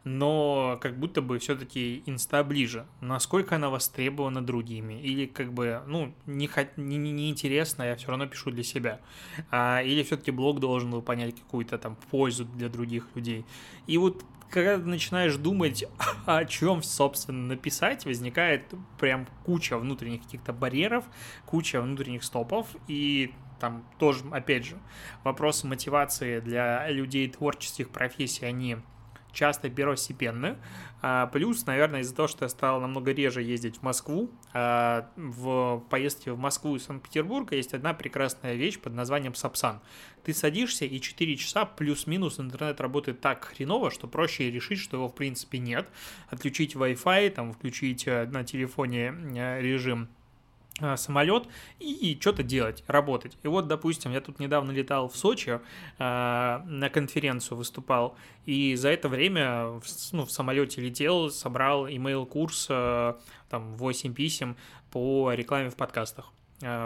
но 0.07 0.79
как 0.81 1.01
будто 1.01 1.21
бы 1.21 1.41
все-таки 1.41 2.05
инста 2.07 2.45
ближе. 2.45 2.87
Насколько 3.01 3.57
она 3.57 3.71
востребована 3.71 4.41
другими? 4.41 4.95
Или 5.03 5.27
как 5.27 5.53
бы, 5.53 5.83
ну, 5.89 6.15
не, 6.27 6.49
не, 6.77 6.97
не 6.97 7.29
интересно, 7.29 7.83
я 7.83 7.97
все 7.97 8.09
равно 8.11 8.29
пишу 8.29 8.53
для 8.53 8.63
себя. 8.63 9.01
А, 9.51 9.83
или 9.83 10.05
все-таки 10.05 10.31
блог 10.31 10.61
должен 10.61 10.93
выполнять 10.93 11.35
какую-то 11.35 11.77
там 11.77 11.97
пользу 12.13 12.45
для 12.45 12.69
других 12.69 13.09
людей. 13.17 13.45
И 13.89 13.99
вот 13.99 14.25
когда 14.49 14.79
ты 14.79 14.85
начинаешь 14.85 15.35
думать, 15.35 15.85
о 16.27 16.45
чем, 16.45 16.85
собственно, 16.85 17.49
написать, 17.49 18.05
возникает 18.05 18.63
прям 19.01 19.27
куча 19.45 19.77
внутренних 19.77 20.23
каких-то 20.23 20.53
барьеров, 20.53 21.05
куча 21.47 21.83
внутренних 21.83 22.23
стопов, 22.23 22.69
и 22.87 23.35
там 23.59 23.85
тоже, 23.99 24.23
опять 24.31 24.67
же, 24.67 24.79
вопросы 25.25 25.67
мотивации 25.67 26.39
для 26.39 26.89
людей 26.91 27.29
творческих 27.29 27.91
профессий, 27.91 28.45
они 28.45 28.77
часто 29.37 29.69
первостепенны. 29.69 30.57
А, 31.02 31.26
плюс, 31.26 31.66
наверное, 31.66 32.00
из-за 32.00 32.14
того, 32.14 32.26
что 32.26 32.47
я 32.47 32.49
стал 32.49 32.81
намного 32.81 33.12
реже 33.12 33.43
ездить 33.43 33.76
в 33.76 33.83
Москву, 33.83 34.31
а, 34.55 35.11
в 35.14 35.85
поездке 35.90 36.33
в 36.33 36.38
Москву 36.38 36.76
и 36.76 36.78
Санкт-Петербург 36.78 37.52
есть 37.52 37.75
одна 37.75 37.93
прекрасная 37.93 38.55
вещь 38.55 38.78
под 38.78 38.95
названием 38.95 39.35
Сапсан. 39.35 39.81
Ты 40.25 40.33
садишься, 40.33 40.87
и 40.87 41.00
4 41.00 41.37
часа 41.37 41.66
плюс-минус 41.66 42.40
интернет 42.40 42.81
работает 42.81 43.21
так 43.21 43.45
хреново, 43.45 43.90
что 43.90 44.09
проще 44.09 44.50
решить, 44.50 44.81
что 44.81 44.97
его 44.97 45.09
в 45.09 45.14
принципе 45.14 45.59
нет. 45.59 45.87
Отключить 46.28 46.75
Wi-Fi, 46.75 47.31
там, 47.31 47.52
включить 47.52 48.09
э, 48.09 48.25
на 48.26 48.43
телефоне 48.43 49.14
э, 49.37 49.61
режим 49.61 50.09
самолет 50.97 51.49
и, 51.78 52.16
что-то 52.21 52.42
делать, 52.42 52.85
работать. 52.87 53.37
И 53.42 53.49
вот, 53.49 53.66
допустим, 53.66 54.12
я 54.12 54.21
тут 54.21 54.38
недавно 54.38 54.73
летал 54.73 55.09
в 55.09 55.16
Сочи, 55.16 55.50
э, 55.50 55.59
на 55.99 56.90
конференцию 56.90 57.59
выступал, 57.59 58.16
и 58.45 58.75
за 58.76 58.90
это 58.90 59.09
время 59.09 59.66
в, 59.66 59.85
ну, 60.12 60.26
в 60.26 60.30
самолете 60.30 60.80
летел, 60.80 61.30
собрал 61.30 61.87
email-курс, 61.88 62.66
э, 62.71 63.14
там, 63.49 63.76
8 63.76 64.14
писем 64.14 64.56
по 64.90 65.33
рекламе 65.33 65.71
в 65.71 65.76
подкастах. 65.76 66.33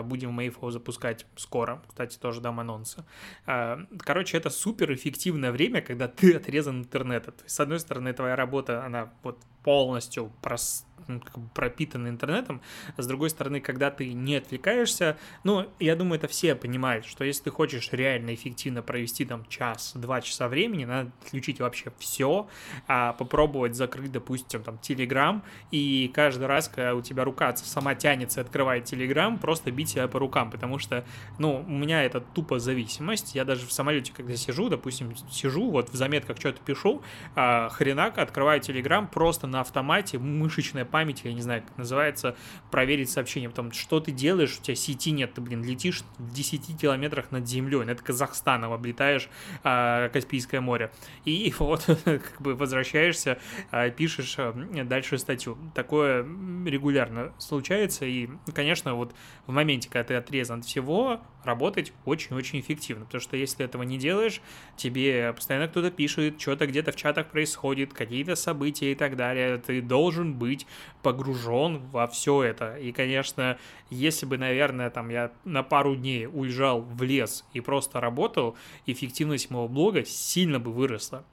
Будем 0.02 0.36
Mayflow 0.36 0.72
запускать 0.72 1.26
скоро, 1.36 1.80
кстати, 1.86 2.18
тоже 2.18 2.40
дам 2.40 2.58
анонсы. 2.58 3.04
Короче, 3.46 4.36
это 4.36 4.50
супер 4.50 4.92
эффективное 4.92 5.52
время, 5.52 5.80
когда 5.80 6.08
ты 6.08 6.34
отрезан 6.34 6.80
интернета. 6.80 7.30
То 7.30 7.44
есть, 7.44 7.54
с 7.54 7.60
одной 7.60 7.78
стороны, 7.78 8.12
твоя 8.12 8.34
работа, 8.34 8.84
она 8.84 9.12
вот 9.22 9.38
полностью 9.62 10.32
прос 10.40 10.84
ну, 11.10 11.20
пропитаны 11.54 12.08
интернетом, 12.08 12.60
с 12.96 13.06
другой 13.06 13.30
стороны, 13.30 13.60
когда 13.60 13.90
ты 13.90 14.12
не 14.12 14.36
отвлекаешься, 14.36 15.16
ну, 15.44 15.66
я 15.78 15.96
думаю, 15.96 16.18
это 16.18 16.28
все 16.28 16.54
понимают, 16.54 17.04
что 17.04 17.24
если 17.24 17.44
ты 17.44 17.50
хочешь 17.50 17.92
реально 17.92 18.34
эффективно 18.34 18.82
провести 18.82 19.24
там 19.24 19.44
час-два 19.46 20.20
часа 20.20 20.48
времени, 20.48 20.84
надо 20.84 21.10
отключить 21.22 21.60
вообще 21.60 21.92
все, 21.98 22.48
а 22.86 23.12
попробовать 23.14 23.74
закрыть, 23.74 24.12
допустим, 24.12 24.62
там, 24.62 24.78
Телеграм, 24.78 25.42
и 25.70 26.10
каждый 26.14 26.46
раз, 26.46 26.68
когда 26.68 26.94
у 26.94 27.02
тебя 27.02 27.24
рука 27.24 27.54
сама 27.56 27.94
тянется, 27.94 28.40
открывает 28.40 28.84
Телеграм, 28.84 29.38
просто 29.38 29.70
бить 29.70 29.90
себя 29.90 30.08
по 30.08 30.18
рукам, 30.18 30.50
потому 30.50 30.78
что, 30.78 31.04
ну, 31.38 31.64
у 31.66 31.72
меня 31.72 32.02
это 32.02 32.20
тупо 32.20 32.58
зависимость, 32.58 33.34
я 33.34 33.44
даже 33.44 33.66
в 33.66 33.72
самолете, 33.72 34.12
когда 34.16 34.36
сижу, 34.36 34.68
допустим, 34.68 35.14
сижу, 35.30 35.70
вот 35.70 35.90
в 35.90 35.94
заметках 35.94 36.38
что-то 36.38 36.60
пишу, 36.64 37.02
а, 37.34 37.68
хренак, 37.70 38.18
открываю 38.18 38.60
Телеграм, 38.60 39.08
просто 39.08 39.46
на 39.50 39.60
автомате, 39.60 40.18
мышечная 40.18 40.84
память, 40.84 41.22
я 41.24 41.32
не 41.32 41.40
знаю, 41.42 41.62
как 41.62 41.76
называется, 41.76 42.36
проверить 42.70 43.10
сообщение, 43.10 43.48
потом, 43.48 43.72
что 43.72 44.00
ты 44.00 44.12
делаешь, 44.12 44.58
у 44.58 44.62
тебя 44.62 44.74
сети 44.74 45.10
нет, 45.10 45.34
ты, 45.34 45.40
блин, 45.40 45.64
летишь 45.64 46.02
в 46.18 46.32
10 46.32 46.80
километрах 46.80 47.30
над 47.30 47.46
землей, 47.48 47.84
над 47.84 48.00
Казахстаном 48.00 48.72
облетаешь 48.72 49.28
а, 49.62 50.08
Каспийское 50.08 50.60
море, 50.60 50.90
и 51.24 51.52
вот 51.58 51.84
как 52.04 52.40
бы 52.40 52.54
возвращаешься, 52.54 53.38
а, 53.70 53.90
пишешь 53.90 54.34
а, 54.38 54.52
дальше 54.84 55.18
статью. 55.18 55.58
Такое 55.74 56.22
регулярно 56.22 57.32
случается, 57.38 58.04
и, 58.04 58.28
конечно, 58.54 58.94
вот 58.94 59.14
в 59.46 59.52
моменте, 59.52 59.88
когда 59.88 60.04
ты 60.04 60.14
отрезан 60.14 60.60
от 60.60 60.66
всего, 60.66 61.20
работать 61.44 61.92
очень-очень 62.04 62.60
эффективно, 62.60 63.04
потому 63.04 63.20
что 63.20 63.36
если 63.36 63.64
этого 63.64 63.82
не 63.82 63.98
делаешь, 63.98 64.40
тебе 64.76 65.32
постоянно 65.32 65.68
кто-то 65.68 65.90
пишет, 65.90 66.40
что-то 66.40 66.66
где-то 66.66 66.92
в 66.92 66.96
чатах 66.96 67.28
происходит, 67.30 67.92
какие-то 67.92 68.36
события 68.36 68.92
и 68.92 68.94
так 68.94 69.16
далее, 69.16 69.58
ты 69.58 69.80
должен 69.80 70.34
быть 70.34 70.66
погружен 71.02 71.78
во 71.90 72.06
все 72.06 72.42
это. 72.42 72.76
И, 72.76 72.92
конечно, 72.92 73.58
если 73.90 74.26
бы, 74.26 74.38
наверное, 74.38 74.90
там 74.90 75.08
я 75.08 75.32
на 75.44 75.62
пару 75.62 75.96
дней 75.96 76.26
уезжал 76.26 76.82
в 76.82 77.02
лес 77.02 77.44
и 77.52 77.60
просто 77.60 78.00
работал, 78.00 78.56
эффективность 78.86 79.50
моего 79.50 79.68
блога 79.68 80.04
сильно 80.04 80.58
бы 80.58 80.72
выросла. 80.72 81.24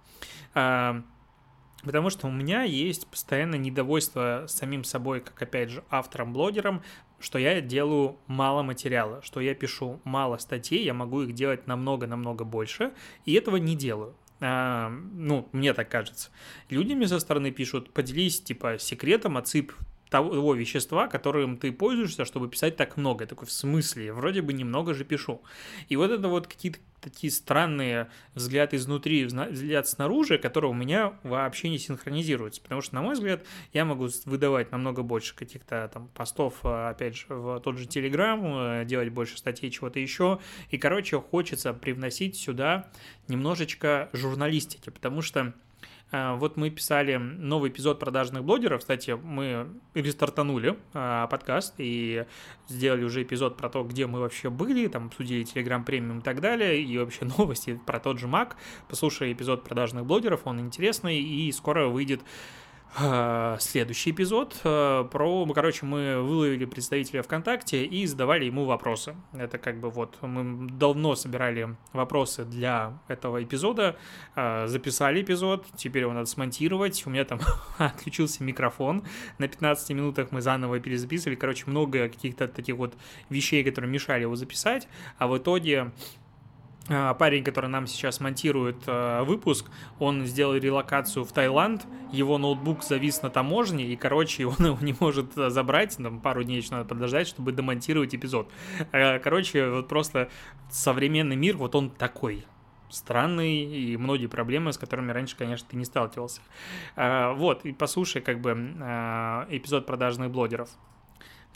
А, 0.54 1.04
потому 1.84 2.10
что 2.10 2.28
у 2.28 2.32
меня 2.32 2.64
есть 2.64 3.08
постоянно 3.08 3.56
недовольство 3.56 4.46
самим 4.48 4.84
собой, 4.84 5.22
как, 5.22 5.42
опять 5.42 5.70
же, 5.70 5.84
автором-блогером 5.90 6.82
что 7.20 7.40
я 7.40 7.62
делаю 7.62 8.18
мало 8.28 8.64
материала, 8.64 9.22
что 9.24 9.40
я 9.40 9.56
пишу 9.56 10.00
мало 10.04 10.38
статей, 10.38 10.84
я 10.84 10.94
могу 10.94 11.22
их 11.22 11.34
делать 11.34 11.68
намного-намного 11.68 12.44
больше, 12.44 12.92
и 13.26 13.34
этого 13.34 13.58
не 13.58 13.76
делаю. 13.76 14.16
А, 14.40 14.90
ну, 14.90 15.50
мне 15.52 15.74
так 15.74 15.90
кажется. 15.90 16.30
Люди 16.70 16.94
мне 16.94 17.08
со 17.08 17.20
стороны 17.20 17.52
пишут, 17.52 17.92
поделись, 17.92 18.42
типа, 18.42 18.78
секретом, 18.78 19.38
отсыпь 19.38 19.72
того 20.10 20.54
вещества, 20.54 21.08
которым 21.08 21.58
ты 21.58 21.72
пользуешься, 21.72 22.26
чтобы 22.26 22.50
писать 22.50 22.76
так 22.76 22.98
много. 22.98 23.24
Я 23.24 23.28
такой, 23.28 23.48
в 23.48 23.52
смысле? 23.52 24.14
Вроде 24.14 24.42
бы 24.42 24.54
немного 24.54 24.94
же 24.94 25.04
пишу. 25.04 25.42
И 25.90 25.96
вот 25.96 26.12
это 26.12 26.28
вот 26.28 26.48
какие-то 26.48 26.80
такие 27.02 27.32
странные 27.32 28.10
взгляд 28.34 28.74
изнутри, 28.74 29.26
взгляд 29.26 29.88
снаружи, 29.88 30.38
которые 30.38 30.72
у 30.72 30.74
меня 30.74 31.14
вообще 31.24 31.70
не 31.70 31.78
синхронизируются. 31.78 32.62
Потому 32.62 32.82
что, 32.82 32.96
на 32.96 33.02
мой 33.02 33.14
взгляд, 33.14 33.46
я 33.74 33.86
могу 33.86 34.08
выдавать 34.26 34.72
намного 34.72 35.04
больше 35.04 35.36
каких-то 35.36 35.90
там 35.94 36.08
постов, 36.10 36.56
э, 36.64 36.90
опять 36.90 37.16
же, 37.16 37.26
в 37.30 37.60
тот 37.60 37.78
же 37.78 37.86
Телеграм, 37.86 38.42
э, 38.44 38.86
делать 38.86 39.10
больше 39.10 39.38
статей, 39.38 39.70
чего-то 39.70 40.00
еще. 40.00 40.40
И, 40.70 40.78
короче, 40.78 41.20
хочется 41.20 41.74
привносить 41.74 42.36
сюда 42.36 42.90
немножечко 43.28 44.10
журналистики, 44.14 44.90
потому 44.90 45.22
что 45.22 45.54
вот 46.12 46.56
мы 46.56 46.70
писали 46.70 47.18
новый 47.18 47.70
эпизод 47.70 48.00
продажных 48.00 48.44
блогеров. 48.44 48.80
Кстати, 48.80 49.12
мы 49.12 49.68
рестартанули 49.94 50.78
а, 50.94 51.28
подкаст 51.28 51.76
и 51.80 52.26
сделали 52.70 53.04
уже 53.04 53.24
эпизод 53.24 53.58
про 53.58 53.70
то, 53.70 53.84
где 53.84 54.08
мы 54.08 54.22
вообще 54.22 54.50
были, 54.50 54.88
там 54.88 55.08
обсудили 55.08 55.46
Telegram 55.46 55.84
премиум 55.84 56.20
и 56.20 56.22
так 56.22 56.40
далее, 56.40 56.82
и 56.82 56.98
вообще 56.98 57.26
новости 57.38 57.80
про 57.86 58.00
тот 58.00 58.20
же 58.20 58.28
Mac. 58.28 58.54
Послушай 58.88 59.34
эпизод 59.34 59.66
продажных 59.66 60.06
блогеров, 60.06 60.42
он 60.46 60.62
интересный, 60.62 61.20
и 61.20 61.52
скоро 61.52 61.88
выйдет 61.88 62.22
а, 62.22 62.26
следующий 63.60 64.12
эпизод 64.12 64.60
а, 64.64 65.04
про, 65.04 65.46
короче, 65.54 65.86
мы 65.86 66.22
выловили 66.22 66.66
представителя 66.66 67.22
ВКонтакте 67.22 67.86
и 67.86 68.06
задавали 68.06 68.46
ему 68.46 68.66
вопросы. 68.66 69.16
Это 69.34 69.58
как 69.58 69.80
бы 69.80 69.90
вот 69.90 70.18
мы 70.22 70.70
давно 70.70 71.16
собирали 71.16 71.76
вопросы 71.94 72.46
для 72.46 73.00
этого 73.08 73.44
эпизода, 73.44 73.98
а, 74.36 74.68
записали 74.68 75.22
эпизод, 75.22 75.66
теперь 75.76 76.04
его 76.04 76.14
надо 76.14 76.26
смонтировать. 76.26 77.06
У 77.06 77.10
меня 77.10 77.26
там 77.26 77.40
отключился 77.78 78.44
микрофон, 78.44 79.04
на 79.38 79.48
15 79.48 79.90
минутах 79.92 80.32
мы 80.32 80.42
заново 80.42 80.80
перезаписывали. 80.80 81.36
Короче, 81.36 81.66
много 81.68 82.10
каких-то 82.10 82.48
таких 82.48 82.76
вот 82.78 82.96
вещей, 83.30 83.64
которые 83.64 83.92
мешали 83.92 84.22
его 84.22 84.36
записать, 84.36 84.88
а 85.18 85.28
в 85.28 85.38
итоге 85.38 85.92
парень, 86.88 87.44
который 87.44 87.70
нам 87.70 87.88
сейчас 87.88 88.20
монтирует 88.20 88.78
э, 88.88 89.24
выпуск, 89.24 89.70
он 90.00 90.26
сделал 90.26 90.56
релокацию 90.56 91.26
в 91.26 91.32
Таиланд, 91.32 91.86
его 92.12 92.38
ноутбук 92.38 92.84
завис 92.84 93.22
на 93.22 93.30
таможне, 93.30 93.86
и, 93.86 93.96
короче, 93.96 94.46
он 94.48 94.56
его 94.58 94.78
не 94.82 94.96
может 95.00 95.38
э, 95.38 95.50
забрать, 95.50 95.98
там 95.98 96.20
пару 96.22 96.44
дней 96.44 96.58
еще 96.58 96.72
надо 96.72 96.86
подождать, 96.86 97.28
чтобы 97.28 97.52
демонтировать 97.52 98.16
эпизод. 98.16 98.50
Короче, 98.92 99.70
вот 99.70 99.88
просто 99.88 100.30
современный 100.70 101.36
мир, 101.36 101.58
вот 101.58 101.76
он 101.76 101.90
такой, 101.90 102.46
странный 102.90 103.64
и 103.64 103.98
многие 103.98 104.28
проблемы, 104.28 104.72
с 104.72 104.78
которыми 104.78 105.12
раньше, 105.12 105.36
конечно, 105.36 105.68
ты 105.70 105.78
не 105.78 105.86
сталкивался. 105.86 106.42
Вот, 106.96 107.66
и 107.66 107.74
послушай 107.74 108.22
как 108.22 108.40
бы 108.40 108.52
эпизод 109.50 109.86
продажных 109.86 110.32
блогеров. 110.32 110.70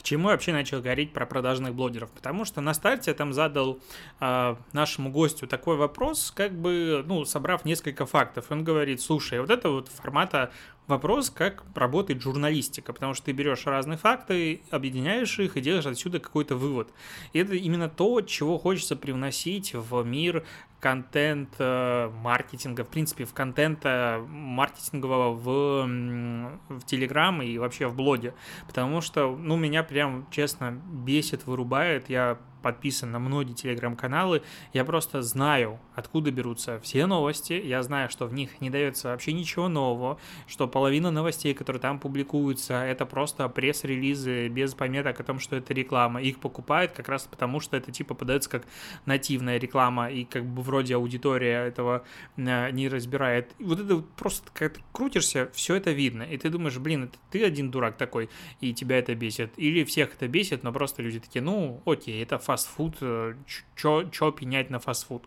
К 0.02 0.04
чему 0.04 0.30
я 0.30 0.34
вообще 0.34 0.52
начал 0.52 0.82
говорить 0.82 1.14
про 1.14 1.28
продажных 1.28 1.76
блогеров? 1.76 2.10
Потому 2.10 2.44
что 2.44 2.60
на 2.60 2.74
старте 2.74 3.12
я 3.12 3.16
там 3.16 3.34
задал 3.34 3.80
э, 4.20 4.56
нашему 4.74 5.12
гостю 5.12 5.46
такой 5.46 5.78
вопрос, 5.78 6.34
как 6.36 6.54
бы, 6.54 7.04
ну, 7.06 7.24
собрав 7.24 7.66
несколько 7.66 8.08
фактов. 8.08 8.48
Он 8.50 8.64
говорит, 8.64 9.00
слушай, 9.00 9.40
вот 9.40 9.52
это 9.52 9.70
вот 9.70 9.90
формата 9.90 10.52
вопрос, 10.92 11.32
как 11.32 11.64
работает 11.74 12.22
журналистика, 12.22 12.94
потому 12.94 13.16
что 13.16 13.26
ты 13.26 13.32
берешь 13.32 13.66
разные 13.66 13.98
факты, 13.98 14.62
объединяешь 14.70 15.40
их 15.40 15.58
и 15.58 15.62
делаешь 15.62 15.88
отсюда 15.88 16.20
какой-то 16.20 16.56
вывод. 16.56 16.94
И 17.34 17.40
это 17.40 17.56
именно 17.56 17.90
то, 17.90 18.22
чего 18.22 18.60
хочется 18.60 18.96
привносить 18.96 19.74
в 19.74 20.04
мир 20.04 20.46
контент-маркетинга, 20.80 22.84
в 22.84 22.90
принципе, 22.90 23.26
в 23.26 23.34
контента 23.34 24.24
маркетингового 24.28 25.34
в, 25.34 25.88
в 26.70 26.86
Телеграм 26.86 27.42
и 27.42 27.58
вообще 27.58 27.88
в 27.88 27.96
блоге. 27.96 28.36
Потому 28.68 29.02
что, 29.02 29.36
ну, 29.36 29.58
меня 29.58 29.82
прям, 29.84 30.28
честно, 30.32 30.72
бесит, 30.72 31.46
вырубает. 31.46 32.10
Я 32.10 32.40
подписан 32.62 33.12
на 33.12 33.20
многие 33.20 33.54
телеграм-каналы, 33.54 34.42
я 34.74 34.86
просто 34.86 35.22
знаю, 35.22 35.80
откуда 35.96 36.32
берутся 36.32 36.80
все 36.80 37.06
новости, 37.06 37.54
я 37.54 37.84
знаю, 37.84 38.10
что 38.10 38.26
в 38.28 38.34
них 38.34 38.62
не 38.62 38.70
дается 38.70 39.10
вообще 39.10 39.34
ничего 39.34 39.68
нового, 39.68 40.20
что 40.48 40.68
половина 40.68 41.12
новостей, 41.12 41.54
которые 41.54 41.82
там 41.82 42.00
публикуются, 42.00 42.84
это 42.84 43.06
просто 43.06 43.48
пресс-релизы 43.50 44.48
без 44.48 44.74
пометок 44.74 45.20
о 45.20 45.24
том, 45.24 45.40
что 45.40 45.56
это 45.56 45.74
реклама. 45.74 46.22
Их 46.22 46.40
покупают 46.40 46.92
как 46.92 47.10
раз 47.10 47.28
потому, 47.30 47.60
что 47.60 47.78
это 47.78 47.92
типа 47.92 48.14
подается 48.14 48.50
как 48.50 48.64
нативная 49.06 49.58
реклама, 49.58 50.10
и 50.10 50.26
как 50.26 50.46
бы 50.46 50.62
вроде 50.62 50.96
аудитория 50.96 51.66
этого 51.66 52.04
э, 52.38 52.72
не 52.72 52.88
разбирает. 52.88 53.54
Вот 53.60 53.80
это 53.80 53.98
просто, 54.18 54.50
как 54.54 54.74
ты 54.74 54.82
крутишься, 54.92 55.50
все 55.54 55.76
это 55.76 55.92
видно, 55.92 56.24
и 56.24 56.38
ты 56.38 56.50
думаешь, 56.50 56.78
блин, 56.78 57.06
это 57.06 57.18
ты 57.32 57.44
один 57.44 57.72
дурак 57.72 57.98
такой, 57.98 58.30
и 58.60 58.74
тебя 58.74 59.00
это 59.00 59.16
бесит. 59.16 59.54
Или 59.58 59.84
всех 59.84 60.14
это 60.16 60.28
бесит, 60.28 60.64
но 60.64 60.72
просто 60.72 61.02
люди 61.02 61.20
такие, 61.20 61.42
ну, 61.42 61.82
окей, 61.86 62.22
это 62.22 62.38
фастфуд, 62.52 62.98
что 63.76 64.02
э, 64.02 64.32
пенять 64.32 64.70
на 64.70 64.80
фастфуд. 64.80 65.24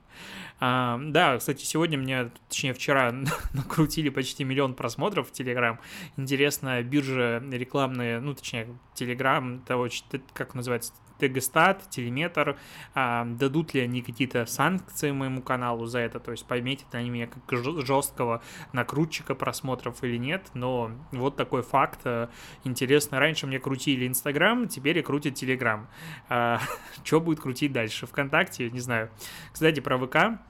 А, 0.61 1.01
да, 1.03 1.39
кстати, 1.39 1.65
сегодня 1.65 1.97
мне, 1.97 2.31
точнее 2.49 2.75
вчера, 2.75 3.15
накрутили 3.55 4.11
почти 4.11 4.45
миллион 4.45 4.75
просмотров 4.75 5.29
в 5.29 5.33
Телеграм. 5.33 5.81
Интересно, 6.19 6.83
биржа 6.83 7.43
рекламные, 7.51 8.21
ну, 8.21 8.35
точнее, 8.35 8.69
Телеграм, 8.95 9.61
того, 9.61 9.89
как 10.35 10.55
называется, 10.55 10.93
Тегестат, 11.18 11.88
Телеметр, 11.90 12.57
а, 12.94 13.24
дадут 13.24 13.74
ли 13.74 13.81
они 13.81 14.03
какие-то 14.03 14.46
санкции 14.46 15.11
моему 15.11 15.42
каналу 15.42 15.87
за 15.87 16.00
это, 16.00 16.20
то 16.20 16.33
есть 16.33 16.46
пометят 16.46 16.94
они 16.94 17.11
меня 17.11 17.27
как 17.27 17.42
жесткого 17.87 18.42
накрутчика 18.72 19.35
просмотров 19.35 20.03
или 20.03 20.16
нет, 20.16 20.48
но 20.55 20.90
вот 21.12 21.37
такой 21.37 21.62
факт. 21.62 22.00
Э, 22.05 22.29
интересно, 22.64 23.18
раньше 23.18 23.46
мне 23.46 23.59
крутили 23.59 24.07
Инстаграм, 24.07 24.68
теперь 24.68 24.98
и 24.98 25.03
крутят 25.03 25.35
Телеграм. 25.35 25.88
А, 26.29 26.61
что 27.05 27.20
будет 27.20 27.40
крутить 27.40 27.72
дальше? 27.72 28.07
ВКонтакте, 28.07 28.70
не 28.70 28.81
знаю. 28.81 29.11
Кстати, 29.53 29.81
про 29.81 29.98
ВК 29.98 30.40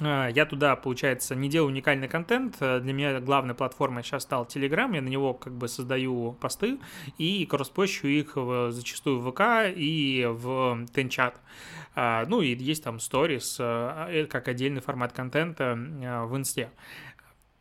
я 0.00 0.46
туда, 0.46 0.76
получается, 0.76 1.34
не 1.34 1.48
делаю 1.48 1.70
уникальный 1.70 2.08
контент. 2.08 2.56
Э, 2.60 2.80
для 2.80 2.92
меня 2.92 3.20
главной 3.20 3.54
платформой 3.54 4.02
сейчас 4.02 4.22
стал 4.22 4.44
Telegram. 4.44 4.94
Я 4.94 5.02
на 5.02 5.08
него 5.08 5.34
как 5.34 5.52
бы 5.52 5.68
создаю 5.68 6.32
посты 6.40 6.78
и 7.18 7.44
кросспощу 7.46 8.06
их 8.06 8.36
в, 8.36 8.72
зачастую 8.72 9.20
в 9.20 9.30
ВК 9.30 9.72
и 9.74 10.26
в 10.28 10.86
Тенчат. 10.94 11.40
А, 11.94 12.24
ну 12.26 12.40
и 12.40 12.54
есть 12.54 12.84
там 12.84 12.98
сторис 13.00 13.56
э, 13.60 14.26
как 14.30 14.48
отдельный 14.48 14.80
формат 14.80 15.12
контента 15.12 15.74
в 15.74 16.36
Инсте. 16.36 16.70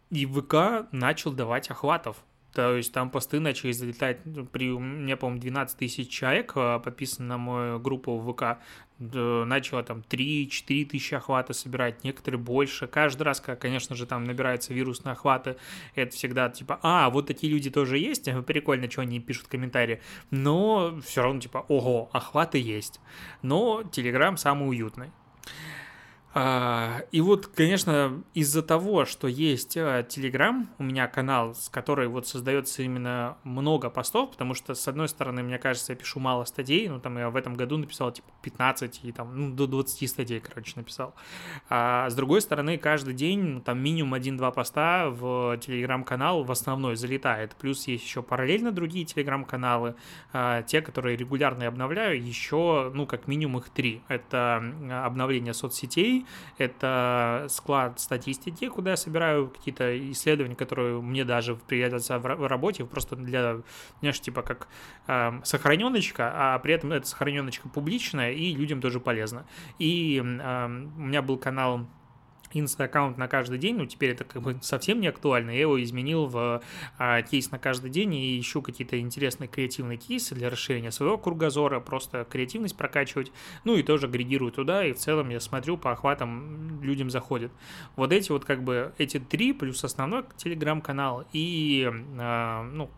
И 0.10 0.25
ВК 0.25 0.88
начал 0.91 1.32
давать 1.32 1.69
охватов. 1.69 2.17
То 2.54 2.75
есть 2.75 2.91
там 2.93 3.12
посты 3.12 3.39
начали 3.39 3.71
залетать, 3.71 4.21
ну, 4.25 4.45
при, 4.45 4.71
у 4.71 4.80
меня, 4.80 5.17
по-моему, 5.17 5.39
12 5.39 5.78
тысяч 5.78 6.10
человек 6.10 6.54
подписано 6.54 7.28
на 7.28 7.38
мою 7.38 7.80
группу 7.80 8.17
в 8.17 8.34
ВК 8.34 8.58
начала 9.00 9.82
там 9.84 10.04
3-4 10.10 10.86
тысячи 10.86 11.14
охвата 11.14 11.54
собирать, 11.54 12.04
некоторые 12.04 12.40
больше. 12.40 12.88
Каждый 12.88 13.24
раз, 13.24 13.40
как, 13.40 13.60
конечно 13.60 13.96
же, 13.96 14.06
там 14.06 14.26
набираются 14.26 14.74
вирусные 14.74 15.14
охваты, 15.14 15.56
это 15.96 16.16
всегда 16.16 16.50
типа, 16.50 16.80
а, 16.84 17.10
вот 17.10 17.28
такие 17.28 17.52
люди 17.52 17.70
тоже 17.70 17.98
есть, 17.98 18.30
прикольно, 18.46 18.90
что 18.90 19.02
они 19.02 19.20
пишут 19.20 19.48
комментарии, 19.48 20.02
но 20.32 21.00
все 21.02 21.24
равно 21.24 21.40
типа, 21.40 21.66
ого, 21.68 22.10
охваты 22.14 22.58
есть. 22.60 23.00
Но 23.42 23.82
Telegram 23.82 24.36
самый 24.38 24.70
уютный. 24.70 25.12
А, 26.32 27.02
и 27.12 27.22
вот, 27.22 27.48
конечно, 27.48 28.24
из-за 28.36 28.62
того, 28.62 29.06
что 29.06 29.28
есть 29.28 29.76
Telegram, 29.76 30.68
у 30.78 30.84
меня 30.84 31.08
канал, 31.08 31.56
с 31.56 31.70
которой 31.70 32.08
вот 32.08 32.28
создается 32.28 32.84
именно 32.84 33.38
много 33.44 33.89
постов, 33.89 34.32
потому 34.32 34.54
что, 34.54 34.76
с 34.76 34.88
одной 34.88 35.10
стороны, 35.10 35.42
мне 35.42 35.58
кажется, 35.58 35.94
я 35.94 35.96
пишу 35.96 36.20
мало 36.20 36.44
статей, 36.44 36.88
ну, 36.88 37.00
там 37.00 37.18
я 37.18 37.32
в 37.32 37.36
этом 37.36 37.56
году 37.56 37.78
написал, 37.78 38.12
типа, 38.12 38.28
15 38.44 39.00
и 39.04 39.12
там, 39.12 39.36
ну, 39.36 39.56
до 39.56 39.65
20 39.65 40.08
статей, 40.08 40.39
короче, 40.39 40.74
написал. 40.76 41.15
А 41.68 42.08
с 42.10 42.13
другой 42.13 42.42
стороны, 42.42 42.78
каждый 42.78 43.15
день, 43.15 43.39
ну, 43.39 43.62
там, 43.62 43.80
минимум 43.82 44.13
1-2 44.13 44.52
поста 44.54 45.10
в 45.10 45.58
Telegram-канал 45.58 46.44
в 46.44 46.52
основной 46.52 46.96
залетает, 46.96 47.56
плюс 47.56 47.88
есть 47.88 48.04
еще 48.04 48.22
параллельно 48.22 48.72
другие 48.72 49.06
Telegram-каналы, 49.06 49.96
а, 50.32 50.62
те, 50.62 50.82
которые 50.82 51.18
регулярно 51.18 51.65
обновляю, 51.68 52.24
еще, 52.24 52.92
ну, 52.94 53.08
как 53.08 53.28
минимум 53.28 53.62
их 53.62 53.70
три. 53.70 54.04
Это 54.08 54.63
обновление 55.06 55.56
соцсетей, 55.56 56.18
это 56.58 57.47
склад 57.49 57.99
статистики, 57.99 58.69
куда 58.69 58.91
я 58.91 58.97
собираю 58.97 59.49
какие-то 59.49 60.12
исследования, 60.12 60.55
которые 60.55 61.01
мне 61.01 61.25
даже 61.25 61.55
пригодятся 61.55 62.19
в 62.19 62.47
работе, 62.47 62.86
просто 62.86 63.15
для, 63.15 63.58
знаешь, 63.99 64.19
типа 64.19 64.41
как 64.41 64.67
э, 65.08 65.39
сохраненочка, 65.43 66.32
а 66.34 66.60
при 66.60 66.73
этом 66.73 66.91
эта 66.91 67.08
сохраненочка 67.08 67.69
публичная 67.69 68.32
и 68.32 68.53
людям 68.53 68.82
тоже 68.82 68.99
полезна. 68.99 69.45
И 69.77 70.17
э, 70.17 70.65
у 70.65 71.01
меня 71.01 71.21
был 71.21 71.38
канал 71.38 71.88
инста-аккаунт 72.54 73.18
на 73.18 73.28
каждый 73.28 73.60
день, 73.60 73.78
ну, 73.78 73.86
теперь 73.86 74.12
это 74.12 74.24
как 74.24 74.42
бы 74.42 74.58
совсем 74.62 75.00
не 75.00 75.08
актуально, 75.08 75.52
я 75.52 75.62
его 75.62 75.82
изменил 75.82 76.26
в 76.26 76.62
а, 76.98 77.22
кейс 77.22 77.52
на 77.52 77.60
каждый 77.60 77.90
день 77.90 78.14
и 78.16 78.40
ищу 78.40 78.62
какие-то 78.62 79.00
интересные 79.00 79.48
креативные 79.48 79.98
кейсы 79.98 80.36
для 80.36 80.50
расширения 80.50 80.92
своего 80.92 81.18
кругозора, 81.18 81.80
просто 81.80 82.26
креативность 82.30 82.76
прокачивать, 82.76 83.32
ну, 83.64 83.76
и 83.76 83.84
тоже 83.84 84.08
агрегирую 84.08 84.52
туда, 84.52 84.86
и 84.86 84.94
в 84.94 84.98
целом 84.98 85.30
я 85.30 85.40
смотрю, 85.40 85.78
по 85.78 85.92
охватам 85.92 86.82
людям 86.82 87.10
заходит. 87.10 87.52
Вот 87.96 88.12
эти 88.12 88.32
вот 88.32 88.46
как 88.46 88.64
бы, 88.64 88.94
эти 88.98 89.20
три, 89.20 89.54
плюс 89.54 89.84
основной 89.84 90.24
телеграм-канал 90.38 91.26
и, 91.34 91.90
а, 92.18 92.64
ну, 92.64 92.90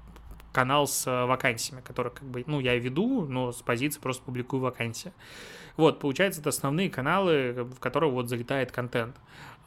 канал 0.51 0.87
с 0.87 1.05
вакансиями, 1.05 1.81
который 1.81 2.11
как 2.11 2.23
бы, 2.23 2.43
ну, 2.47 2.59
я 2.59 2.77
веду, 2.77 3.25
но 3.25 3.51
с 3.51 3.61
позиции 3.61 3.99
просто 3.99 4.23
публикую 4.23 4.61
вакансии. 4.61 5.13
Вот, 5.81 5.99
получается, 5.99 6.41
это 6.41 6.49
основные 6.49 6.91
каналы, 6.91 7.63
в 7.63 7.79
которые 7.79 8.11
вот 8.11 8.29
залетает 8.29 8.71
контент. 8.71 9.15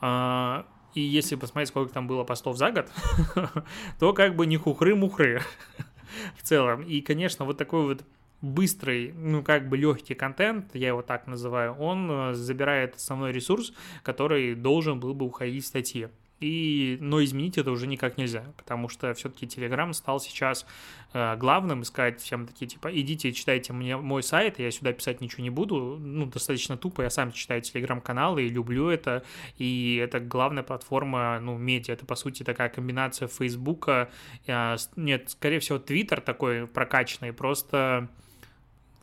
А, 0.01 0.65
и 0.95 1.01
если 1.01 1.35
посмотреть, 1.35 1.71
сколько 1.71 1.93
там 1.93 2.07
было 2.07 2.23
постов 2.23 2.57
за 2.57 2.71
год, 2.71 2.87
то 3.99 4.13
как 4.13 4.37
бы 4.37 4.47
не 4.47 4.57
хухры-мухры 4.57 5.43
в 6.37 6.43
целом. 6.45 6.83
И, 6.83 7.01
конечно, 7.01 7.45
вот 7.45 7.59
такой 7.59 7.83
вот 7.83 8.05
быстрый, 8.43 9.13
ну, 9.13 9.43
как 9.43 9.69
бы 9.69 9.77
легкий 9.77 10.15
контент, 10.15 10.73
я 10.77 10.87
его 10.87 11.03
так 11.03 11.27
называю, 11.27 11.75
он 11.75 12.09
э, 12.09 12.35
забирает 12.35 12.95
основной 12.95 13.33
ресурс, 13.33 13.73
который 14.05 14.55
должен 14.55 15.01
был 15.01 15.15
бы 15.15 15.27
уходить 15.27 15.65
в 15.65 15.67
статьи. 15.67 16.11
И, 16.41 16.99
но 17.01 17.23
изменить 17.23 17.59
это 17.59 17.71
уже 17.71 17.87
никак 17.87 18.19
нельзя, 18.19 18.45
потому 18.57 18.89
что 18.89 19.15
все-таки 19.15 19.47
Telegram 19.47 19.93
стал 19.93 20.19
сейчас 20.21 20.67
э, 21.13 21.37
главным, 21.37 21.85
сказать 21.85 22.21
всем 22.21 22.47
такие, 22.47 22.67
типа, 22.67 22.89
идите, 22.93 23.33
читайте 23.33 23.73
мне 23.73 23.97
мой 23.97 24.23
сайт, 24.23 24.59
я 24.59 24.71
сюда 24.71 24.93
писать 24.93 25.21
ничего 25.21 25.45
не 25.45 25.51
буду, 25.51 25.97
ну, 25.99 26.27
достаточно 26.27 26.77
тупо, 26.77 27.03
я 27.03 27.11
сам 27.11 27.33
читаю 27.33 27.63
Telegram-каналы 27.63 28.43
и 28.43 28.49
люблю 28.49 28.89
это, 28.89 29.23
и 29.59 29.97
это 30.03 30.19
главная 30.19 30.65
платформа, 30.65 31.39
ну, 31.41 31.57
медиа, 31.57 31.95
это, 31.95 32.05
по 32.05 32.17
сути, 32.17 32.43
такая 32.43 32.69
комбинация 32.69 33.29
Фейсбука, 33.29 34.11
э, 34.47 34.77
нет, 34.97 35.31
скорее 35.31 35.61
всего, 35.61 35.79
Твиттер 35.79 36.21
такой 36.21 36.67
прокачанный, 36.67 37.33
просто 37.33 38.09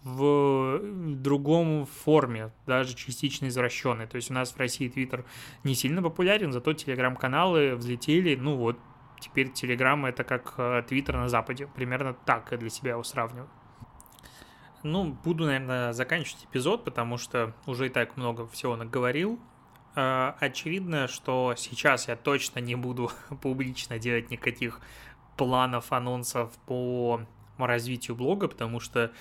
в 0.03 0.79
другом 0.81 1.85
форме, 1.85 2.51
даже 2.65 2.95
частично 2.95 3.47
извращенной. 3.47 4.07
То 4.07 4.15
есть 4.15 4.31
у 4.31 4.33
нас 4.33 4.51
в 4.51 4.57
России 4.57 4.89
Твиттер 4.89 5.25
не 5.63 5.75
сильно 5.75 6.01
популярен, 6.01 6.51
зато 6.51 6.73
телеграм-каналы 6.73 7.75
взлетели, 7.75 8.35
ну 8.35 8.55
вот, 8.55 8.79
теперь 9.19 9.51
телеграм 9.51 10.05
это 10.05 10.23
как 10.23 10.55
э, 10.57 10.83
Твиттер 10.87 11.17
на 11.17 11.29
Западе. 11.29 11.67
Примерно 11.67 12.13
так 12.13 12.51
я 12.51 12.57
для 12.57 12.69
себя 12.69 12.91
его 12.91 13.03
сравниваю. 13.03 13.49
Ну, 14.83 15.15
буду, 15.23 15.45
наверное, 15.45 15.93
заканчивать 15.93 16.45
эпизод, 16.45 16.83
потому 16.83 17.17
что 17.17 17.53
уже 17.67 17.85
и 17.85 17.89
так 17.89 18.17
много 18.17 18.47
всего 18.47 18.75
наговорил. 18.75 19.39
Э, 19.95 20.33
очевидно, 20.39 21.07
что 21.07 21.53
сейчас 21.55 22.07
я 22.07 22.15
точно 22.15 22.59
не 22.59 22.75
буду 22.75 23.11
публично 23.41 23.99
делать 23.99 24.31
никаких 24.31 24.81
планов, 25.37 25.91
анонсов 25.91 26.51
по 26.65 27.21
развитию 27.57 28.17
блога, 28.17 28.47
потому 28.47 28.79
что 28.79 29.11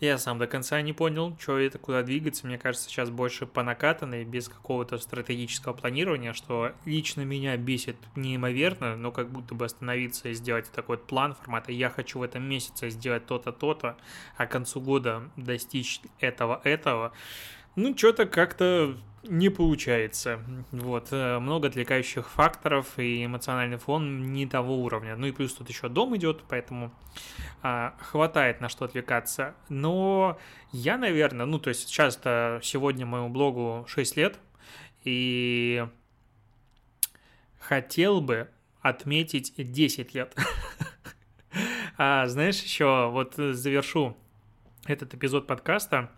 я 0.00 0.18
сам 0.18 0.38
до 0.38 0.46
конца 0.46 0.80
не 0.82 0.92
понял, 0.92 1.36
что 1.40 1.58
это, 1.58 1.78
куда 1.78 2.02
двигаться. 2.02 2.46
Мне 2.46 2.58
кажется, 2.58 2.88
сейчас 2.88 3.08
больше 3.08 3.46
по 3.46 3.62
накатанной, 3.62 4.24
без 4.24 4.48
какого-то 4.48 4.98
стратегического 4.98 5.72
планирования, 5.72 6.32
что 6.32 6.72
лично 6.84 7.22
меня 7.22 7.56
бесит 7.56 7.96
неимоверно, 8.14 8.96
но 8.96 9.10
как 9.10 9.30
будто 9.30 9.54
бы 9.54 9.64
остановиться 9.64 10.28
и 10.28 10.34
сделать 10.34 10.70
такой 10.70 10.96
вот 10.96 11.06
план 11.06 11.34
формата 11.34 11.72
«я 11.72 11.88
хочу 11.88 12.18
в 12.18 12.22
этом 12.22 12.42
месяце 12.42 12.90
сделать 12.90 13.26
то-то, 13.26 13.52
то-то, 13.52 13.96
а 14.36 14.46
к 14.46 14.50
концу 14.50 14.80
года 14.80 15.30
достичь 15.36 16.00
этого-этого». 16.20 17.12
Ну, 17.76 17.94
что-то 17.94 18.24
как-то 18.24 18.96
не 19.22 19.50
получается. 19.50 20.40
Вот, 20.72 21.08
э, 21.10 21.38
много 21.38 21.68
отвлекающих 21.68 22.30
факторов, 22.30 22.98
и 22.98 23.26
эмоциональный 23.26 23.76
фон 23.76 24.32
не 24.32 24.46
того 24.46 24.82
уровня. 24.82 25.14
Ну 25.16 25.26
и 25.26 25.32
плюс 25.32 25.52
тут 25.52 25.68
еще 25.68 25.90
дом 25.90 26.16
идет, 26.16 26.42
поэтому 26.48 26.90
а, 27.62 27.94
хватает 28.00 28.62
на 28.62 28.70
что 28.70 28.86
отвлекаться. 28.86 29.54
Но 29.68 30.38
я, 30.72 30.96
наверное, 30.96 31.44
ну, 31.44 31.58
то 31.58 31.68
есть 31.68 31.88
сейчас-то 31.88 32.60
сегодня 32.62 33.04
моему 33.04 33.28
блогу 33.28 33.84
6 33.88 34.16
лет, 34.16 34.38
и 35.04 35.86
хотел 37.58 38.22
бы 38.22 38.48
отметить 38.80 39.52
10 39.54 40.14
лет. 40.14 40.34
а, 41.98 42.26
знаешь, 42.26 42.62
еще 42.62 43.10
вот 43.10 43.34
завершу 43.34 44.16
этот 44.86 45.12
эпизод 45.12 45.46
подкаста 45.46 46.10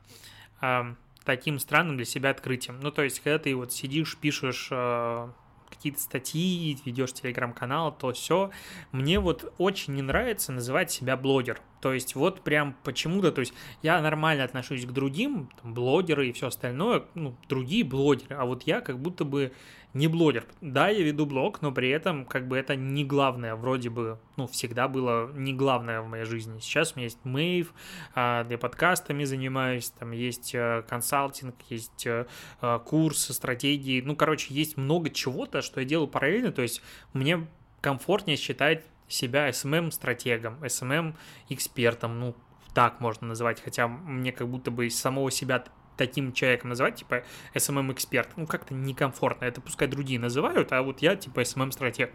таким 1.24 1.58
странным 1.58 1.96
для 1.96 2.04
себя 2.04 2.30
открытием. 2.30 2.80
Ну, 2.80 2.90
то 2.90 3.02
есть, 3.02 3.20
когда 3.20 3.38
ты 3.38 3.54
вот 3.54 3.72
сидишь, 3.72 4.16
пишешь 4.16 4.68
э, 4.70 5.28
какие-то 5.68 6.00
статьи, 6.00 6.78
ведешь 6.84 7.12
телеграм-канал, 7.12 7.92
то 7.92 8.12
все. 8.12 8.50
Мне 8.92 9.20
вот 9.20 9.52
очень 9.58 9.94
не 9.94 10.02
нравится 10.02 10.52
называть 10.52 10.90
себя 10.90 11.16
блогер. 11.16 11.60
То 11.80 11.92
есть 11.92 12.14
вот 12.14 12.42
прям 12.42 12.74
почему-то, 12.84 13.32
то 13.32 13.40
есть 13.40 13.54
я 13.82 14.00
нормально 14.00 14.44
отношусь 14.44 14.84
к 14.84 14.90
другим, 14.90 15.48
там, 15.62 15.74
блогеры 15.74 16.28
и 16.28 16.32
все 16.32 16.48
остальное, 16.48 17.04
ну, 17.14 17.36
другие 17.48 17.84
блогеры, 17.84 18.36
а 18.36 18.44
вот 18.44 18.64
я 18.64 18.80
как 18.80 18.98
будто 18.98 19.24
бы 19.24 19.52
не 19.94 20.06
блогер. 20.06 20.46
Да, 20.60 20.88
я 20.88 21.02
веду 21.02 21.24
блог, 21.24 21.62
но 21.62 21.72
при 21.72 21.88
этом 21.88 22.26
как 22.26 22.46
бы 22.46 22.56
это 22.56 22.76
не 22.76 23.04
главное, 23.04 23.54
вроде 23.54 23.90
бы, 23.90 24.18
ну, 24.36 24.46
всегда 24.46 24.86
было 24.86 25.32
не 25.32 25.54
главное 25.54 26.02
в 26.02 26.08
моей 26.08 26.24
жизни. 26.24 26.58
Сейчас 26.60 26.92
у 26.92 26.96
меня 26.96 27.04
есть 27.04 27.24
Мэйв, 27.24 27.72
а, 28.14 28.44
для 28.44 28.58
подкастами 28.58 29.24
занимаюсь, 29.24 29.90
там 29.90 30.12
есть 30.12 30.54
э, 30.54 30.84
консалтинг, 30.88 31.54
есть 31.70 32.06
э, 32.06 32.26
э, 32.60 32.78
курсы, 32.84 33.32
стратегии, 33.32 34.00
ну, 34.00 34.14
короче, 34.14 34.52
есть 34.52 34.76
много 34.76 35.10
чего-то, 35.10 35.62
что 35.62 35.80
я 35.80 35.86
делаю 35.86 36.08
параллельно, 36.08 36.52
то 36.52 36.62
есть 36.62 36.82
мне 37.12 37.46
комфортнее 37.80 38.36
считать 38.36 38.84
себя 39.08 39.48
SMM-стратегом, 39.48 40.62
SMM-экспертом, 40.62 42.18
ну, 42.18 42.34
так 42.74 43.00
можно 43.00 43.28
называть, 43.28 43.60
хотя 43.62 43.88
мне 43.88 44.32
как 44.32 44.48
будто 44.48 44.70
бы 44.70 44.86
из 44.86 44.98
самого 44.98 45.30
себя 45.30 45.64
таким 45.96 46.32
человеком 46.32 46.70
называть, 46.70 46.96
типа 46.96 47.24
SMM-эксперт, 47.54 48.28
ну, 48.36 48.46
как-то 48.46 48.72
некомфортно, 48.74 49.44
это 49.44 49.60
пускай 49.60 49.88
другие 49.88 50.20
называют, 50.20 50.72
а 50.72 50.82
вот 50.82 51.02
я, 51.02 51.16
типа, 51.16 51.40
SMM-стратег. 51.40 52.14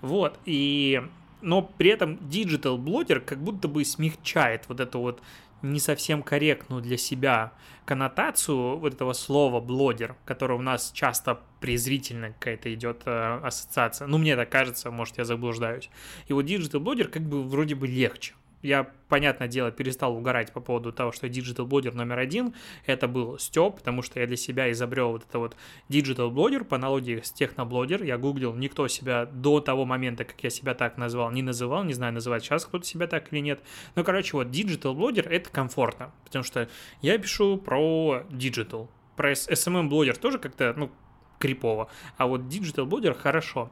Вот, 0.00 0.38
и... 0.44 1.02
Но 1.42 1.60
при 1.62 1.90
этом 1.90 2.14
digital 2.14 2.78
блогер 2.78 3.20
как 3.20 3.38
будто 3.38 3.68
бы 3.68 3.84
смягчает 3.84 4.68
вот 4.68 4.80
эту 4.80 5.00
вот 5.00 5.22
не 5.62 5.80
совсем 5.80 6.22
корректную 6.22 6.82
для 6.82 6.96
себя 6.96 7.52
коннотацию 7.84 8.78
вот 8.78 8.94
этого 8.94 9.12
слова 9.12 9.60
блогер, 9.60 10.16
которое 10.24 10.54
у 10.58 10.62
нас 10.62 10.90
часто 10.92 11.40
презрительно 11.66 12.28
какая-то 12.28 12.72
идет 12.72 13.02
э, 13.06 13.40
ассоциация. 13.42 14.06
Ну, 14.06 14.18
мне 14.18 14.36
так 14.36 14.48
кажется, 14.48 14.92
может, 14.92 15.18
я 15.18 15.24
заблуждаюсь. 15.24 15.90
И 16.28 16.32
вот 16.32 16.42
digital 16.42 16.78
блогер 16.80 17.08
как 17.08 17.22
бы 17.22 17.42
вроде 17.42 17.74
бы 17.74 17.88
легче 17.88 18.34
я, 18.62 18.90
понятное 19.08 19.48
дело, 19.48 19.70
перестал 19.70 20.16
угорать 20.16 20.52
по 20.52 20.60
поводу 20.60 20.92
того, 20.92 21.12
что 21.12 21.28
digital 21.28 21.66
блогер 21.66 21.94
номер 21.94 22.18
один, 22.18 22.54
это 22.84 23.06
был 23.08 23.38
Степ, 23.38 23.76
потому 23.76 24.02
что 24.02 24.20
я 24.20 24.26
для 24.26 24.36
себя 24.36 24.70
изобрел 24.70 25.12
вот 25.12 25.24
это 25.28 25.38
вот 25.38 25.56
digital 25.88 26.30
блогер 26.30 26.64
по 26.64 26.76
аналогии 26.76 27.20
с 27.20 27.32
техноблогер. 27.32 28.02
Я 28.02 28.18
гуглил, 28.18 28.54
никто 28.54 28.88
себя 28.88 29.26
до 29.26 29.60
того 29.60 29.84
момента, 29.84 30.24
как 30.24 30.42
я 30.42 30.50
себя 30.50 30.74
так 30.74 30.96
назвал, 30.96 31.30
не 31.30 31.42
называл, 31.42 31.84
не 31.84 31.92
знаю, 31.92 32.12
называть 32.12 32.44
сейчас 32.44 32.64
кто-то 32.64 32.84
себя 32.84 33.06
так 33.06 33.32
или 33.32 33.40
нет. 33.40 33.60
Ну, 33.94 34.04
короче, 34.04 34.36
вот 34.36 34.50
digital 34.50 34.94
блогер 34.94 35.28
это 35.28 35.50
комфортно, 35.50 36.12
потому 36.24 36.42
что 36.42 36.68
я 37.02 37.18
пишу 37.18 37.58
про 37.58 38.24
digital, 38.30 38.90
про 39.16 39.32
SMM 39.32 39.88
блогер 39.88 40.16
тоже 40.16 40.38
как-то, 40.38 40.74
ну, 40.76 40.90
крипово, 41.38 41.88
а 42.16 42.26
вот 42.26 42.48
digital 42.48 42.86
блогер 42.86 43.14
хорошо. 43.14 43.70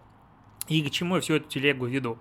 И 0.69 0.83
к 0.83 0.91
чему 0.91 1.17
я 1.17 1.21
всю 1.21 1.35
эту 1.35 1.49
телегу 1.49 1.85
веду? 1.85 2.17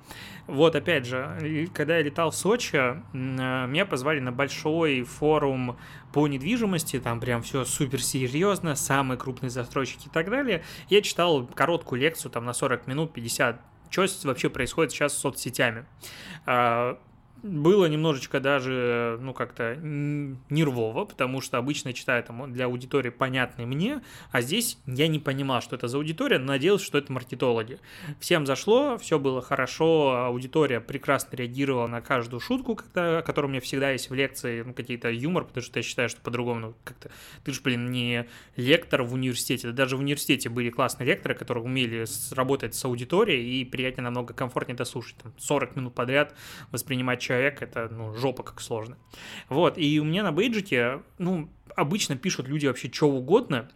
Вот, 0.47 0.75
опять 0.75 1.05
же, 1.05 1.69
когда 1.73 1.97
я 1.97 2.03
летал 2.03 2.31
в 2.31 2.35
Сочи, 2.35 2.75
э, 2.75 2.97
меня 3.13 3.85
позвали 3.85 4.19
на 4.19 4.33
большой 4.33 5.03
форум 5.03 5.77
по 6.11 6.27
недвижимости, 6.27 6.99
там 6.99 7.21
прям 7.21 7.41
все 7.41 7.63
супер 7.63 8.03
серьезно, 8.03 8.75
самые 8.75 9.17
крупные 9.17 9.49
застройщики 9.49 10.07
и 10.07 10.11
так 10.11 10.29
далее. 10.29 10.63
Я 10.89 11.01
читал 11.01 11.47
короткую 11.47 12.01
лекцию, 12.01 12.31
там 12.31 12.43
на 12.43 12.53
40 12.53 12.87
минут, 12.87 13.13
50 13.13 13.61
что 13.89 14.07
вообще 14.23 14.49
происходит 14.49 14.91
сейчас 14.91 15.13
с 15.13 15.19
соцсетями. 15.19 15.85
Было 17.43 17.87
немножечко 17.87 18.39
даже, 18.39 19.17
ну, 19.21 19.33
как-то 19.33 19.75
нервово, 19.75 21.03
потому 21.03 21.41
что 21.41 21.57
обычно 21.57 21.91
читаю 21.91 22.23
там 22.23 22.53
для 22.53 22.65
аудитории 22.65 23.09
понятный 23.09 23.65
мне, 23.65 24.01
а 24.31 24.39
здесь 24.39 24.77
я 24.85 25.09
не 25.09 25.19
понимал, 25.19 25.61
что 25.61 25.75
это 25.75 25.89
за 25.89 25.97
аудитория, 25.97 26.39
но 26.39 26.45
надеялся, 26.45 26.85
что 26.85 26.97
это 26.97 27.11
маркетологи. 27.11 27.79
Всем 28.21 28.45
зашло, 28.45 28.97
все 28.97 29.19
было 29.19 29.41
хорошо, 29.41 30.23
аудитория 30.25 30.79
прекрасно 30.79 31.35
реагировала 31.35 31.87
на 31.87 31.99
каждую 31.99 32.39
шутку, 32.39 32.75
когда, 32.75 33.21
которая 33.21 33.49
у 33.49 33.51
меня 33.51 33.59
всегда 33.59 33.91
есть 33.91 34.09
в 34.09 34.13
лекции, 34.13 34.61
ну, 34.61 34.73
какие-то 34.73 35.09
юмор, 35.09 35.43
потому 35.43 35.65
что 35.65 35.79
я 35.79 35.83
считаю, 35.83 36.07
что 36.07 36.21
по-другому, 36.21 36.59
ну, 36.61 36.73
как-то, 36.85 37.11
ты 37.43 37.51
же, 37.51 37.59
блин, 37.61 37.91
не 37.91 38.25
лектор 38.55 39.03
в 39.03 39.13
университете, 39.13 39.71
даже 39.73 39.97
в 39.97 39.99
университете 39.99 40.47
были 40.47 40.69
классные 40.69 41.07
лекторы, 41.07 41.35
которые 41.35 41.65
умели 41.65 42.05
работать 42.31 42.73
с 42.73 42.85
аудиторией, 42.85 43.59
и 43.59 43.65
приятнее 43.65 44.05
намного 44.05 44.33
комфортнее 44.33 44.75
это 44.75 44.85
слушать, 44.85 45.17
там, 45.21 45.33
40 45.37 45.75
минут 45.75 45.93
подряд 45.93 46.33
воспринимать 46.71 47.19
человека 47.19 47.32
человек, 47.33 47.61
это, 47.61 47.89
ну, 47.89 48.13
жопа 48.13 48.43
как 48.43 48.61
сложно. 48.61 48.97
Вот, 49.49 49.77
и 49.77 49.99
у 49.99 50.03
меня 50.03 50.23
на 50.23 50.31
бейджике, 50.31 51.01
ну, 51.17 51.49
обычно 51.75 52.15
пишут 52.15 52.47
люди 52.47 52.67
вообще 52.67 52.91
что 52.91 53.09
угодно, 53.09 53.69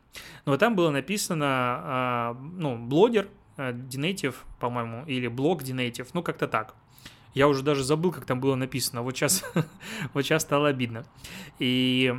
но 0.45 0.57
там 0.57 0.75
было 0.75 0.91
написано, 0.91 1.45
а, 1.47 2.37
ну, 2.53 2.77
блогер, 2.77 3.29
Динейтив, 3.57 4.45
по-моему, 4.59 5.03
или 5.07 5.27
блог 5.27 5.63
Динейтив, 5.63 6.13
ну, 6.13 6.21
как-то 6.21 6.47
так. 6.47 6.75
Я 7.33 7.47
уже 7.47 7.63
даже 7.63 7.83
забыл, 7.83 8.11
как 8.11 8.25
там 8.25 8.39
было 8.39 8.55
написано. 8.55 9.01
Вот 9.01 9.15
сейчас, 9.15 9.43
вот 10.13 10.23
сейчас 10.23 10.43
стало 10.43 10.69
обидно. 10.69 11.05
И, 11.57 12.13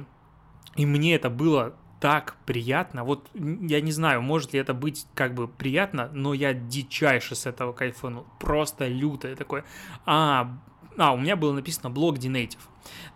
и 0.77 0.87
мне 0.87 1.15
это 1.15 1.31
было 1.31 1.77
так 2.01 2.37
приятно. 2.47 3.05
Вот 3.05 3.29
я 3.35 3.81
не 3.81 3.93
знаю, 3.93 4.23
может 4.23 4.53
ли 4.53 4.61
это 4.61 4.75
быть 4.75 5.07
как 5.15 5.35
бы 5.35 5.49
приятно, 5.49 6.11
но 6.13 6.35
я 6.35 6.55
дичайше 6.55 7.35
с 7.35 7.47
этого 7.47 7.73
кайфанул. 7.73 8.27
Просто 8.39 8.87
люто. 8.87 9.29
Я 9.29 9.37
такой, 9.37 9.65
а, 10.07 10.59
а, 10.99 11.13
у 11.13 11.17
меня 11.19 11.37
было 11.37 11.53
написано 11.53 11.91
блог 11.91 12.19
Dinative. 12.19 12.59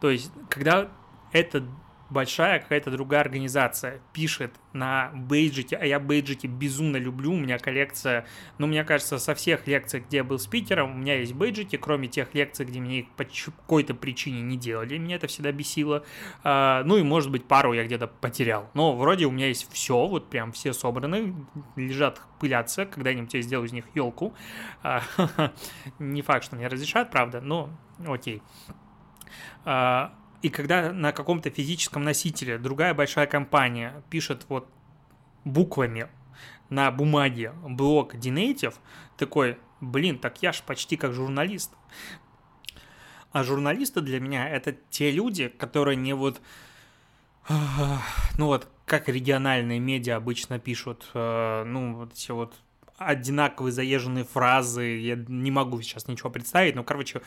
То 0.01 0.11
есть, 0.11 0.31
когда 0.49 0.89
это 1.33 1.65
большая 2.13 2.61
какая-то 2.61 2.91
другая 2.91 3.23
организация 3.23 4.01
пишет 4.13 4.53
на 4.73 5.11
бейджике, 5.15 5.77
а 5.77 5.85
я 5.85 5.99
бейджики 5.99 6.47
безумно 6.47 6.97
люблю, 6.97 7.33
у 7.33 7.37
меня 7.37 7.59
коллекция, 7.59 8.27
ну, 8.59 8.67
мне 8.67 8.85
кажется, 8.85 9.19
со 9.19 9.35
всех 9.35 9.67
лекций, 9.67 10.01
где 10.01 10.19
я 10.19 10.25
был 10.25 10.39
спикером, 10.39 10.93
у 10.93 10.99
меня 10.99 11.19
есть 11.19 11.33
бейджики, 11.33 11.77
кроме 11.77 12.09
тех 12.09 12.35
лекций, 12.35 12.67
где 12.67 12.81
мне 12.81 13.01
их 13.01 13.11
по 13.11 13.25
какой-то 13.25 13.95
причине 13.95 14.43
не 14.43 14.57
делали, 14.57 14.99
меня 14.99 15.17
это 15.17 15.27
всегда 15.27 15.53
бесило, 15.53 16.05
а, 16.45 16.83
ну, 16.85 16.97
и, 16.97 17.03
может 17.03 17.31
быть, 17.31 17.47
пару 17.47 17.73
я 17.73 17.85
где-то 17.85 18.07
потерял, 18.07 18.71
но 18.75 18.95
вроде 18.95 19.27
у 19.27 19.31
меня 19.31 19.49
есть 19.49 19.71
все, 19.73 20.07
вот 20.07 20.31
прям 20.31 20.53
все 20.53 20.73
собраны, 20.73 21.35
лежат, 21.77 22.21
пылятся, 22.39 22.87
когда-нибудь 22.87 23.33
я 23.35 23.43
сделаю 23.43 23.67
из 23.67 23.73
них 23.73 23.87
елку, 23.95 24.35
а, 24.83 25.03
не 25.99 26.23
факт, 26.23 26.45
что 26.45 26.57
мне 26.57 26.69
разрешат, 26.69 27.11
правда, 27.11 27.41
но 27.41 27.71
окей. 28.07 28.43
А, 29.65 30.13
и 30.43 30.49
когда 30.49 30.93
на 30.93 31.13
каком-то 31.13 31.51
физическом 31.51 32.03
носителе 32.03 32.59
другая 32.59 32.95
большая 32.95 33.27
компания 33.27 34.03
пишет 34.11 34.45
вот 34.49 34.69
буквами 35.45 36.09
на 36.69 36.91
бумаге 36.91 37.53
блок 37.63 38.15
Dinative, 38.15 38.75
такой, 39.17 39.59
блин, 39.81 40.19
так 40.19 40.43
я 40.43 40.53
ж 40.53 40.63
почти 40.63 40.97
как 40.97 41.13
журналист. 41.13 41.73
А 43.31 43.45
журналисты 43.45 44.01
для 44.01 44.21
меня 44.21 44.49
это 44.49 44.73
те 44.91 45.11
люди, 45.11 45.49
которые 45.49 45.97
не 45.97 46.13
вот, 46.13 46.41
ну 47.49 48.47
вот, 48.47 48.69
как 48.85 49.09
региональные 49.09 49.79
медиа 49.79 50.17
обычно 50.17 50.59
пишут, 50.59 51.09
э, 51.15 51.65
ну 51.65 51.95
вот 51.95 52.13
эти 52.13 52.31
вот 52.31 52.55
одинаковые 52.99 53.73
заезженные 53.73 54.25
фразы, 54.25 54.99
я 54.99 55.17
не 55.17 55.51
могу 55.51 55.81
сейчас 55.83 56.09
ничего 56.09 56.31
представить, 56.31 56.75
но, 56.75 56.85
короче, 56.85 57.23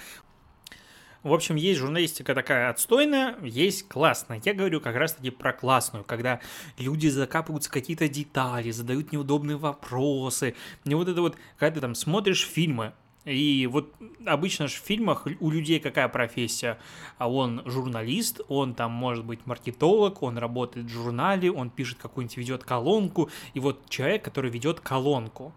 в 1.26 1.34
общем, 1.34 1.56
есть 1.56 1.80
журналистика 1.80 2.36
такая 2.36 2.70
отстойная, 2.70 3.36
есть 3.42 3.88
классная. 3.88 4.40
Я 4.46 4.54
говорю 4.54 4.80
как 4.80 4.96
раз-таки 4.96 5.32
про 5.32 5.54
классную, 5.54 6.04
когда 6.04 6.40
люди 6.78 7.08
закапываются 7.08 7.72
какие-то 7.72 8.08
детали, 8.08 8.70
задают 8.70 9.12
неудобные 9.12 9.58
вопросы. 9.58 10.56
И 10.84 10.94
вот 10.94 11.08
это 11.08 11.22
вот, 11.22 11.36
когда 11.58 11.76
ты 11.76 11.82
там 11.82 11.96
смотришь 11.96 12.48
фильмы, 12.48 12.94
и 13.26 13.68
вот 13.72 13.92
обычно 14.24 14.68
же 14.68 14.76
в 14.76 14.86
фильмах 14.86 15.26
у 15.40 15.50
людей 15.50 15.80
какая 15.80 16.08
профессия? 16.10 16.78
А 17.18 17.28
он 17.28 17.64
журналист, 17.66 18.42
он 18.48 18.76
там 18.76 18.92
может 18.92 19.26
быть 19.26 19.48
маркетолог, 19.48 20.22
он 20.22 20.38
работает 20.38 20.86
в 20.86 20.90
журнале, 20.90 21.52
он 21.52 21.72
пишет 21.72 21.98
какую-нибудь, 21.98 22.38
ведет 22.38 22.64
колонку. 22.64 23.32
И 23.56 23.60
вот 23.60 23.90
человек, 23.90 24.24
который 24.24 24.52
ведет 24.52 24.80
колонку, 24.80 25.56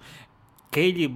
Келли 0.70 1.14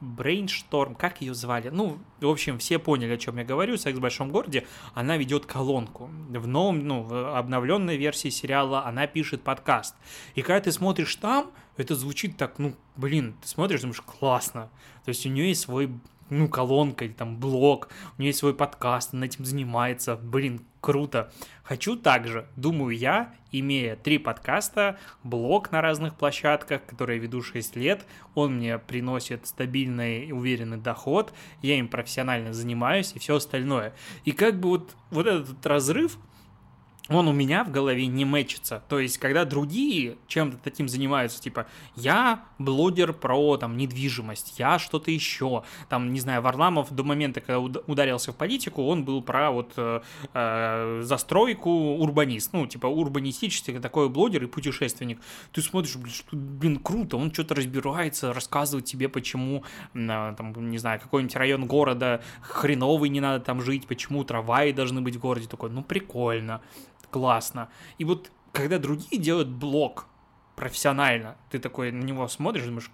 Брейншторм, 0.00 0.94
как 0.94 1.20
ее 1.20 1.32
звали? 1.32 1.68
Ну, 1.68 1.98
в 2.20 2.28
общем, 2.28 2.58
все 2.58 2.78
поняли, 2.78 3.12
о 3.12 3.18
чем 3.18 3.38
я 3.38 3.44
говорю. 3.44 3.76
«Секс 3.76 3.98
в 3.98 4.00
большом 4.00 4.30
городе», 4.30 4.66
она 4.94 5.16
ведет 5.16 5.46
колонку. 5.46 6.10
В 6.28 6.46
новом, 6.46 6.86
ну, 6.86 7.02
в 7.02 7.38
обновленной 7.38 7.96
версии 7.96 8.28
сериала 8.28 8.84
она 8.84 9.06
пишет 9.06 9.42
подкаст. 9.42 9.94
И 10.34 10.42
когда 10.42 10.60
ты 10.60 10.72
смотришь 10.72 11.14
там, 11.16 11.52
это 11.76 11.94
звучит 11.94 12.36
так, 12.36 12.58
ну, 12.58 12.74
блин, 12.96 13.36
ты 13.40 13.48
смотришь, 13.48 13.82
думаешь, 13.82 14.00
классно. 14.00 14.70
То 15.04 15.10
есть 15.10 15.24
у 15.24 15.28
нее 15.28 15.48
есть 15.48 15.62
свой 15.62 15.90
ну, 16.30 16.48
колонка 16.48 17.04
или 17.04 17.12
там 17.12 17.38
блог, 17.38 17.88
у 18.18 18.22
нее 18.22 18.30
есть 18.30 18.40
свой 18.40 18.54
подкаст, 18.54 19.14
она 19.14 19.26
этим 19.26 19.44
занимается, 19.44 20.16
блин, 20.16 20.64
круто. 20.82 21.32
Хочу 21.62 21.96
также, 21.96 22.46
думаю 22.56 22.94
я, 22.94 23.32
имея 23.52 23.96
три 23.96 24.18
подкаста, 24.18 24.98
блог 25.22 25.70
на 25.70 25.80
разных 25.80 26.16
площадках, 26.16 26.84
который 26.84 27.16
я 27.16 27.22
веду 27.22 27.40
6 27.40 27.76
лет, 27.76 28.04
он 28.34 28.56
мне 28.56 28.78
приносит 28.78 29.46
стабильный 29.46 30.26
и 30.26 30.32
уверенный 30.32 30.76
доход, 30.76 31.32
я 31.62 31.78
им 31.78 31.88
профессионально 31.88 32.52
занимаюсь 32.52 33.12
и 33.14 33.20
все 33.20 33.36
остальное. 33.36 33.94
И 34.24 34.32
как 34.32 34.58
бы 34.58 34.70
вот, 34.70 34.96
вот 35.10 35.26
этот 35.26 35.64
разрыв, 35.64 36.18
он 37.08 37.28
у 37.28 37.32
меня 37.32 37.64
в 37.64 37.70
голове 37.70 38.06
не 38.06 38.24
мэчится. 38.24 38.82
То 38.88 39.00
есть, 39.00 39.18
когда 39.18 39.44
другие 39.44 40.16
чем-то 40.28 40.58
таким 40.62 40.88
занимаются, 40.88 41.40
типа, 41.40 41.66
я 41.96 42.44
блогер 42.58 43.12
про 43.12 43.56
там 43.56 43.76
недвижимость, 43.76 44.58
я 44.58 44.78
что-то 44.78 45.10
еще, 45.10 45.64
там, 45.88 46.12
не 46.12 46.20
знаю, 46.20 46.42
Варламов 46.42 46.92
до 46.92 47.02
момента, 47.02 47.40
когда 47.40 47.58
ударился 47.58 48.32
в 48.32 48.36
политику, 48.36 48.84
он 48.84 49.04
был 49.04 49.20
про 49.20 49.50
вот 49.50 49.72
э, 49.76 50.00
э, 50.32 51.00
застройку 51.02 51.70
урбанист, 51.70 52.52
ну, 52.52 52.66
типа, 52.66 52.86
урбанистический 52.86 53.78
такой 53.80 54.08
блогер 54.08 54.44
и 54.44 54.46
путешественник. 54.46 55.20
Ты 55.52 55.60
смотришь, 55.60 55.96
блин, 55.96 56.12
что, 56.12 56.36
блин 56.36 56.76
круто, 56.78 57.16
он 57.16 57.32
что-то 57.32 57.56
разбирается, 57.56 58.32
рассказывает 58.32 58.84
тебе, 58.84 59.08
почему, 59.08 59.64
э, 59.94 60.34
там, 60.36 60.70
не 60.70 60.78
знаю, 60.78 61.00
какой-нибудь 61.00 61.34
район 61.34 61.66
города 61.66 62.22
хреновый 62.42 63.08
не 63.08 63.20
надо 63.20 63.44
там 63.44 63.60
жить, 63.60 63.88
почему 63.88 64.22
трамваи 64.22 64.70
должны 64.70 65.00
быть 65.00 65.16
в 65.16 65.20
городе, 65.20 65.48
такой, 65.48 65.70
ну, 65.70 65.82
прикольно 65.82 66.60
классно. 67.12 67.68
И 67.98 68.04
вот 68.04 68.32
когда 68.50 68.78
другие 68.78 69.22
делают 69.22 69.48
блог 69.48 70.06
профессионально, 70.56 71.36
ты 71.50 71.60
такой 71.60 71.92
на 71.92 72.02
него 72.02 72.26
смотришь, 72.26 72.64
думаешь, 72.64 72.90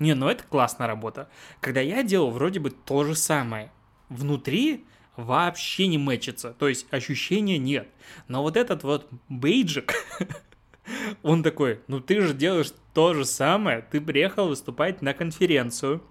не, 0.00 0.14
ну 0.14 0.28
это 0.28 0.42
классная 0.42 0.88
работа. 0.88 1.28
Когда 1.60 1.80
я 1.80 2.02
делал 2.02 2.30
вроде 2.30 2.58
бы 2.58 2.70
то 2.70 3.04
же 3.04 3.14
самое. 3.14 3.70
Внутри 4.08 4.84
вообще 5.16 5.86
не 5.86 5.98
мэчится, 5.98 6.52
то 6.52 6.68
есть 6.68 6.86
ощущения 6.92 7.58
нет. 7.58 7.88
Но 8.28 8.42
вот 8.42 8.56
этот 8.56 8.82
вот 8.82 9.08
бейджик, 9.28 9.94
он 11.22 11.42
такой, 11.42 11.80
ну 11.86 12.00
ты 12.00 12.20
же 12.20 12.34
делаешь 12.34 12.72
то 12.92 13.14
же 13.14 13.24
самое, 13.24 13.82
ты 13.82 14.00
приехал 14.00 14.48
выступать 14.48 15.02
на 15.02 15.14
конференцию, 15.14 16.02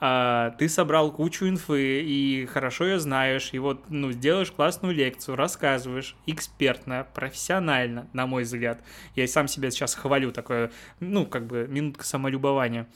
а, 0.00 0.50
ты 0.58 0.68
собрал 0.68 1.12
кучу 1.12 1.48
инфы 1.48 2.02
и 2.02 2.46
хорошо 2.46 2.86
ее 2.86 3.00
знаешь, 3.00 3.50
и 3.52 3.58
вот, 3.58 3.90
ну, 3.90 4.12
сделаешь 4.12 4.52
классную 4.52 4.94
лекцию, 4.94 5.34
рассказываешь 5.34 6.16
экспертно, 6.26 7.06
профессионально, 7.14 8.08
на 8.12 8.26
мой 8.26 8.44
взгляд. 8.44 8.82
Я 9.16 9.26
сам 9.26 9.48
себя 9.48 9.70
сейчас 9.70 9.94
хвалю, 9.94 10.30
такое, 10.30 10.70
ну, 11.00 11.26
как 11.26 11.46
бы 11.46 11.66
минутка 11.68 12.04
самолюбования. 12.04 12.86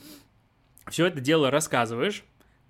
Все 0.88 1.07
это 1.07 1.21
дело 1.21 1.51
рассказываешь, 1.51 2.25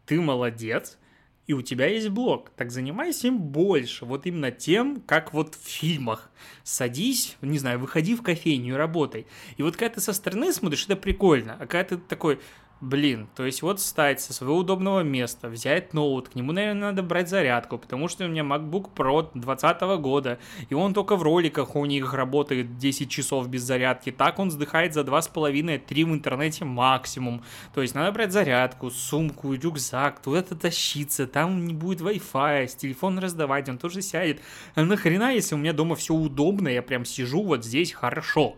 ты 0.06 0.18
молодец, 0.20 0.98
и 1.46 1.54
у 1.54 1.60
тебя 1.60 1.86
есть 1.86 2.08
блог, 2.08 2.50
так 2.50 2.70
занимайся 2.70 3.26
им 3.26 3.38
больше, 3.38 4.06
вот 4.06 4.26
именно 4.26 4.50
тем, 4.50 5.00
как 5.00 5.34
вот 5.34 5.56
в 5.56 5.68
фильмах. 5.68 6.30
Садись, 6.62 7.36
не 7.42 7.58
знаю, 7.58 7.80
выходи 7.80 8.14
в 8.14 8.22
кофейню 8.22 8.74
и 8.74 8.76
работай. 8.76 9.26
И 9.56 9.62
вот 9.62 9.76
когда 9.76 9.96
ты 9.96 10.00
со 10.00 10.12
стороны 10.12 10.52
смотришь, 10.52 10.84
это 10.84 10.96
прикольно, 10.96 11.56
а 11.58 11.66
когда 11.66 11.84
ты 11.84 11.96
такой, 11.98 12.40
Блин, 12.82 13.28
то 13.36 13.46
есть 13.46 13.62
вот 13.62 13.78
встать 13.78 14.20
со 14.20 14.32
своего 14.32 14.56
удобного 14.56 15.02
места, 15.02 15.48
взять 15.48 15.94
ноут, 15.94 16.30
к 16.30 16.34
нему, 16.34 16.50
наверное, 16.50 16.90
надо 16.90 17.04
брать 17.04 17.28
зарядку, 17.28 17.78
потому 17.78 18.08
что 18.08 18.24
у 18.24 18.28
меня 18.28 18.42
MacBook 18.42 18.90
Pro 18.92 19.30
2020 19.34 19.80
года, 20.00 20.40
и 20.68 20.74
он 20.74 20.92
только 20.92 21.14
в 21.14 21.22
роликах 21.22 21.76
у 21.76 21.86
них 21.86 22.12
работает 22.12 22.78
10 22.78 23.08
часов 23.08 23.46
без 23.46 23.62
зарядки, 23.62 24.10
так 24.10 24.40
он 24.40 24.48
вздыхает 24.48 24.94
за 24.94 25.02
2,5-3 25.02 26.04
в 26.04 26.12
интернете 26.12 26.64
максимум. 26.64 27.44
То 27.72 27.82
есть 27.82 27.94
надо 27.94 28.10
брать 28.10 28.32
зарядку, 28.32 28.90
сумку, 28.90 29.52
рюкзак, 29.52 30.20
туда-то 30.20 30.56
тащиться, 30.56 31.28
там 31.28 31.64
не 31.64 31.74
будет 31.74 32.00
Wi-Fi, 32.00 32.66
с 32.66 32.74
телефон 32.74 33.20
раздавать, 33.20 33.68
он 33.68 33.78
тоже 33.78 34.02
сядет. 34.02 34.40
А 34.74 34.82
нахрена, 34.82 35.32
если 35.32 35.54
у 35.54 35.58
меня 35.58 35.72
дома 35.72 35.94
все 35.94 36.14
удобно, 36.14 36.66
я 36.66 36.82
прям 36.82 37.04
сижу 37.04 37.44
вот 37.44 37.64
здесь 37.64 37.92
хорошо. 37.92 38.56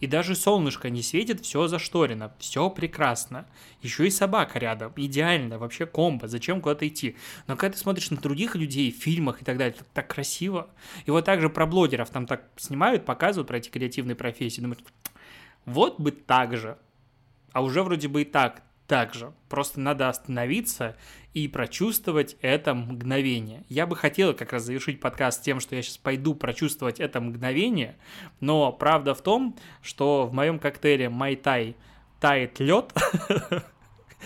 И 0.00 0.06
даже 0.06 0.34
солнышко 0.34 0.90
не 0.90 1.02
светит, 1.02 1.40
все 1.40 1.66
зашторено, 1.66 2.34
все 2.38 2.68
прекрасно. 2.68 3.46
Еще 3.80 4.06
и 4.06 4.10
собака 4.10 4.58
рядом, 4.58 4.92
идеально, 4.96 5.58
вообще 5.58 5.86
комбо, 5.86 6.28
зачем 6.28 6.60
куда-то 6.60 6.86
идти. 6.86 7.16
Но 7.46 7.56
когда 7.56 7.74
ты 7.74 7.78
смотришь 7.78 8.10
на 8.10 8.16
других 8.16 8.56
людей 8.56 8.90
в 8.90 8.96
фильмах 8.96 9.40
и 9.40 9.44
так 9.44 9.56
далее, 9.56 9.74
это 9.76 9.84
так 9.94 10.08
красиво. 10.08 10.68
И 11.06 11.10
вот 11.10 11.24
также 11.24 11.48
про 11.48 11.66
блогеров 11.66 12.10
там 12.10 12.26
так 12.26 12.44
снимают, 12.56 13.04
показывают 13.04 13.48
про 13.48 13.58
эти 13.58 13.70
креативные 13.70 14.16
профессии. 14.16 14.60
Думаешь, 14.60 14.82
вот 15.64 16.00
бы 16.00 16.10
так 16.10 16.56
же. 16.56 16.76
А 17.52 17.62
уже 17.62 17.82
вроде 17.82 18.08
бы 18.08 18.22
и 18.22 18.24
так 18.24 18.62
так 18.86 19.14
же. 19.14 19.32
Просто 19.48 19.80
надо 19.80 20.08
остановиться 20.08 20.96
и 21.32 21.48
прочувствовать 21.48 22.36
это 22.42 22.74
мгновение. 22.74 23.64
Я 23.68 23.86
бы 23.86 23.96
хотел 23.96 24.34
как 24.34 24.52
раз 24.52 24.64
завершить 24.64 25.00
подкаст 25.00 25.42
тем, 25.42 25.60
что 25.60 25.74
я 25.74 25.82
сейчас 25.82 25.98
пойду 25.98 26.34
прочувствовать 26.34 27.00
это 27.00 27.20
мгновение, 27.20 27.96
но 28.40 28.72
правда 28.72 29.14
в 29.14 29.22
том, 29.22 29.56
что 29.82 30.26
в 30.26 30.32
моем 30.32 30.58
коктейле 30.58 31.08
Майтай 31.08 31.76
тает 32.20 32.60
лед, 32.60 32.92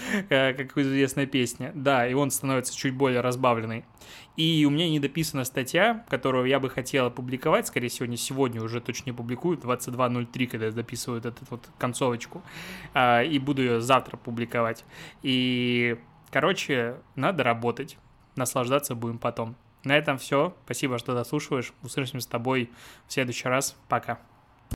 как 0.29 0.77
известная 0.79 1.27
песня. 1.27 1.73
Да, 1.75 2.07
и 2.07 2.15
он 2.15 2.31
становится 2.31 2.77
чуть 2.77 2.95
более 2.95 3.21
разбавленный. 3.21 3.85
И 4.37 4.65
у 4.67 4.71
меня 4.71 4.89
недописана 4.89 5.45
статья, 5.45 6.05
которую 6.09 6.47
я 6.47 6.61
бы 6.61 6.71
хотел 6.71 7.07
опубликовать, 7.07 7.67
скорее 7.67 7.89
всего, 7.89 8.07
не 8.07 8.17
сегодня, 8.17 8.63
уже 8.63 8.81
точно 8.81 9.11
не 9.11 9.13
публикую, 9.13 9.59
22.03, 9.59 10.47
когда 10.47 10.71
записывают 10.71 11.27
эту 11.27 11.45
вот 11.51 11.69
концовочку, 11.79 12.43
а, 12.95 13.23
и 13.23 13.39
буду 13.39 13.63
ее 13.63 13.81
завтра 13.81 14.17
публиковать. 14.17 14.85
И, 15.23 15.99
короче, 16.31 16.99
надо 17.17 17.43
работать, 17.43 17.99
наслаждаться 18.37 18.95
будем 18.95 19.19
потом. 19.19 19.57
На 19.85 19.97
этом 19.97 20.19
все. 20.19 20.55
Спасибо, 20.65 20.99
что 20.99 21.15
дослушиваешь. 21.15 21.73
Услышимся 21.83 22.25
с 22.25 22.29
тобой 22.29 22.71
в 23.07 23.13
следующий 23.13 23.49
раз. 23.49 23.77
Пока. 23.89 24.19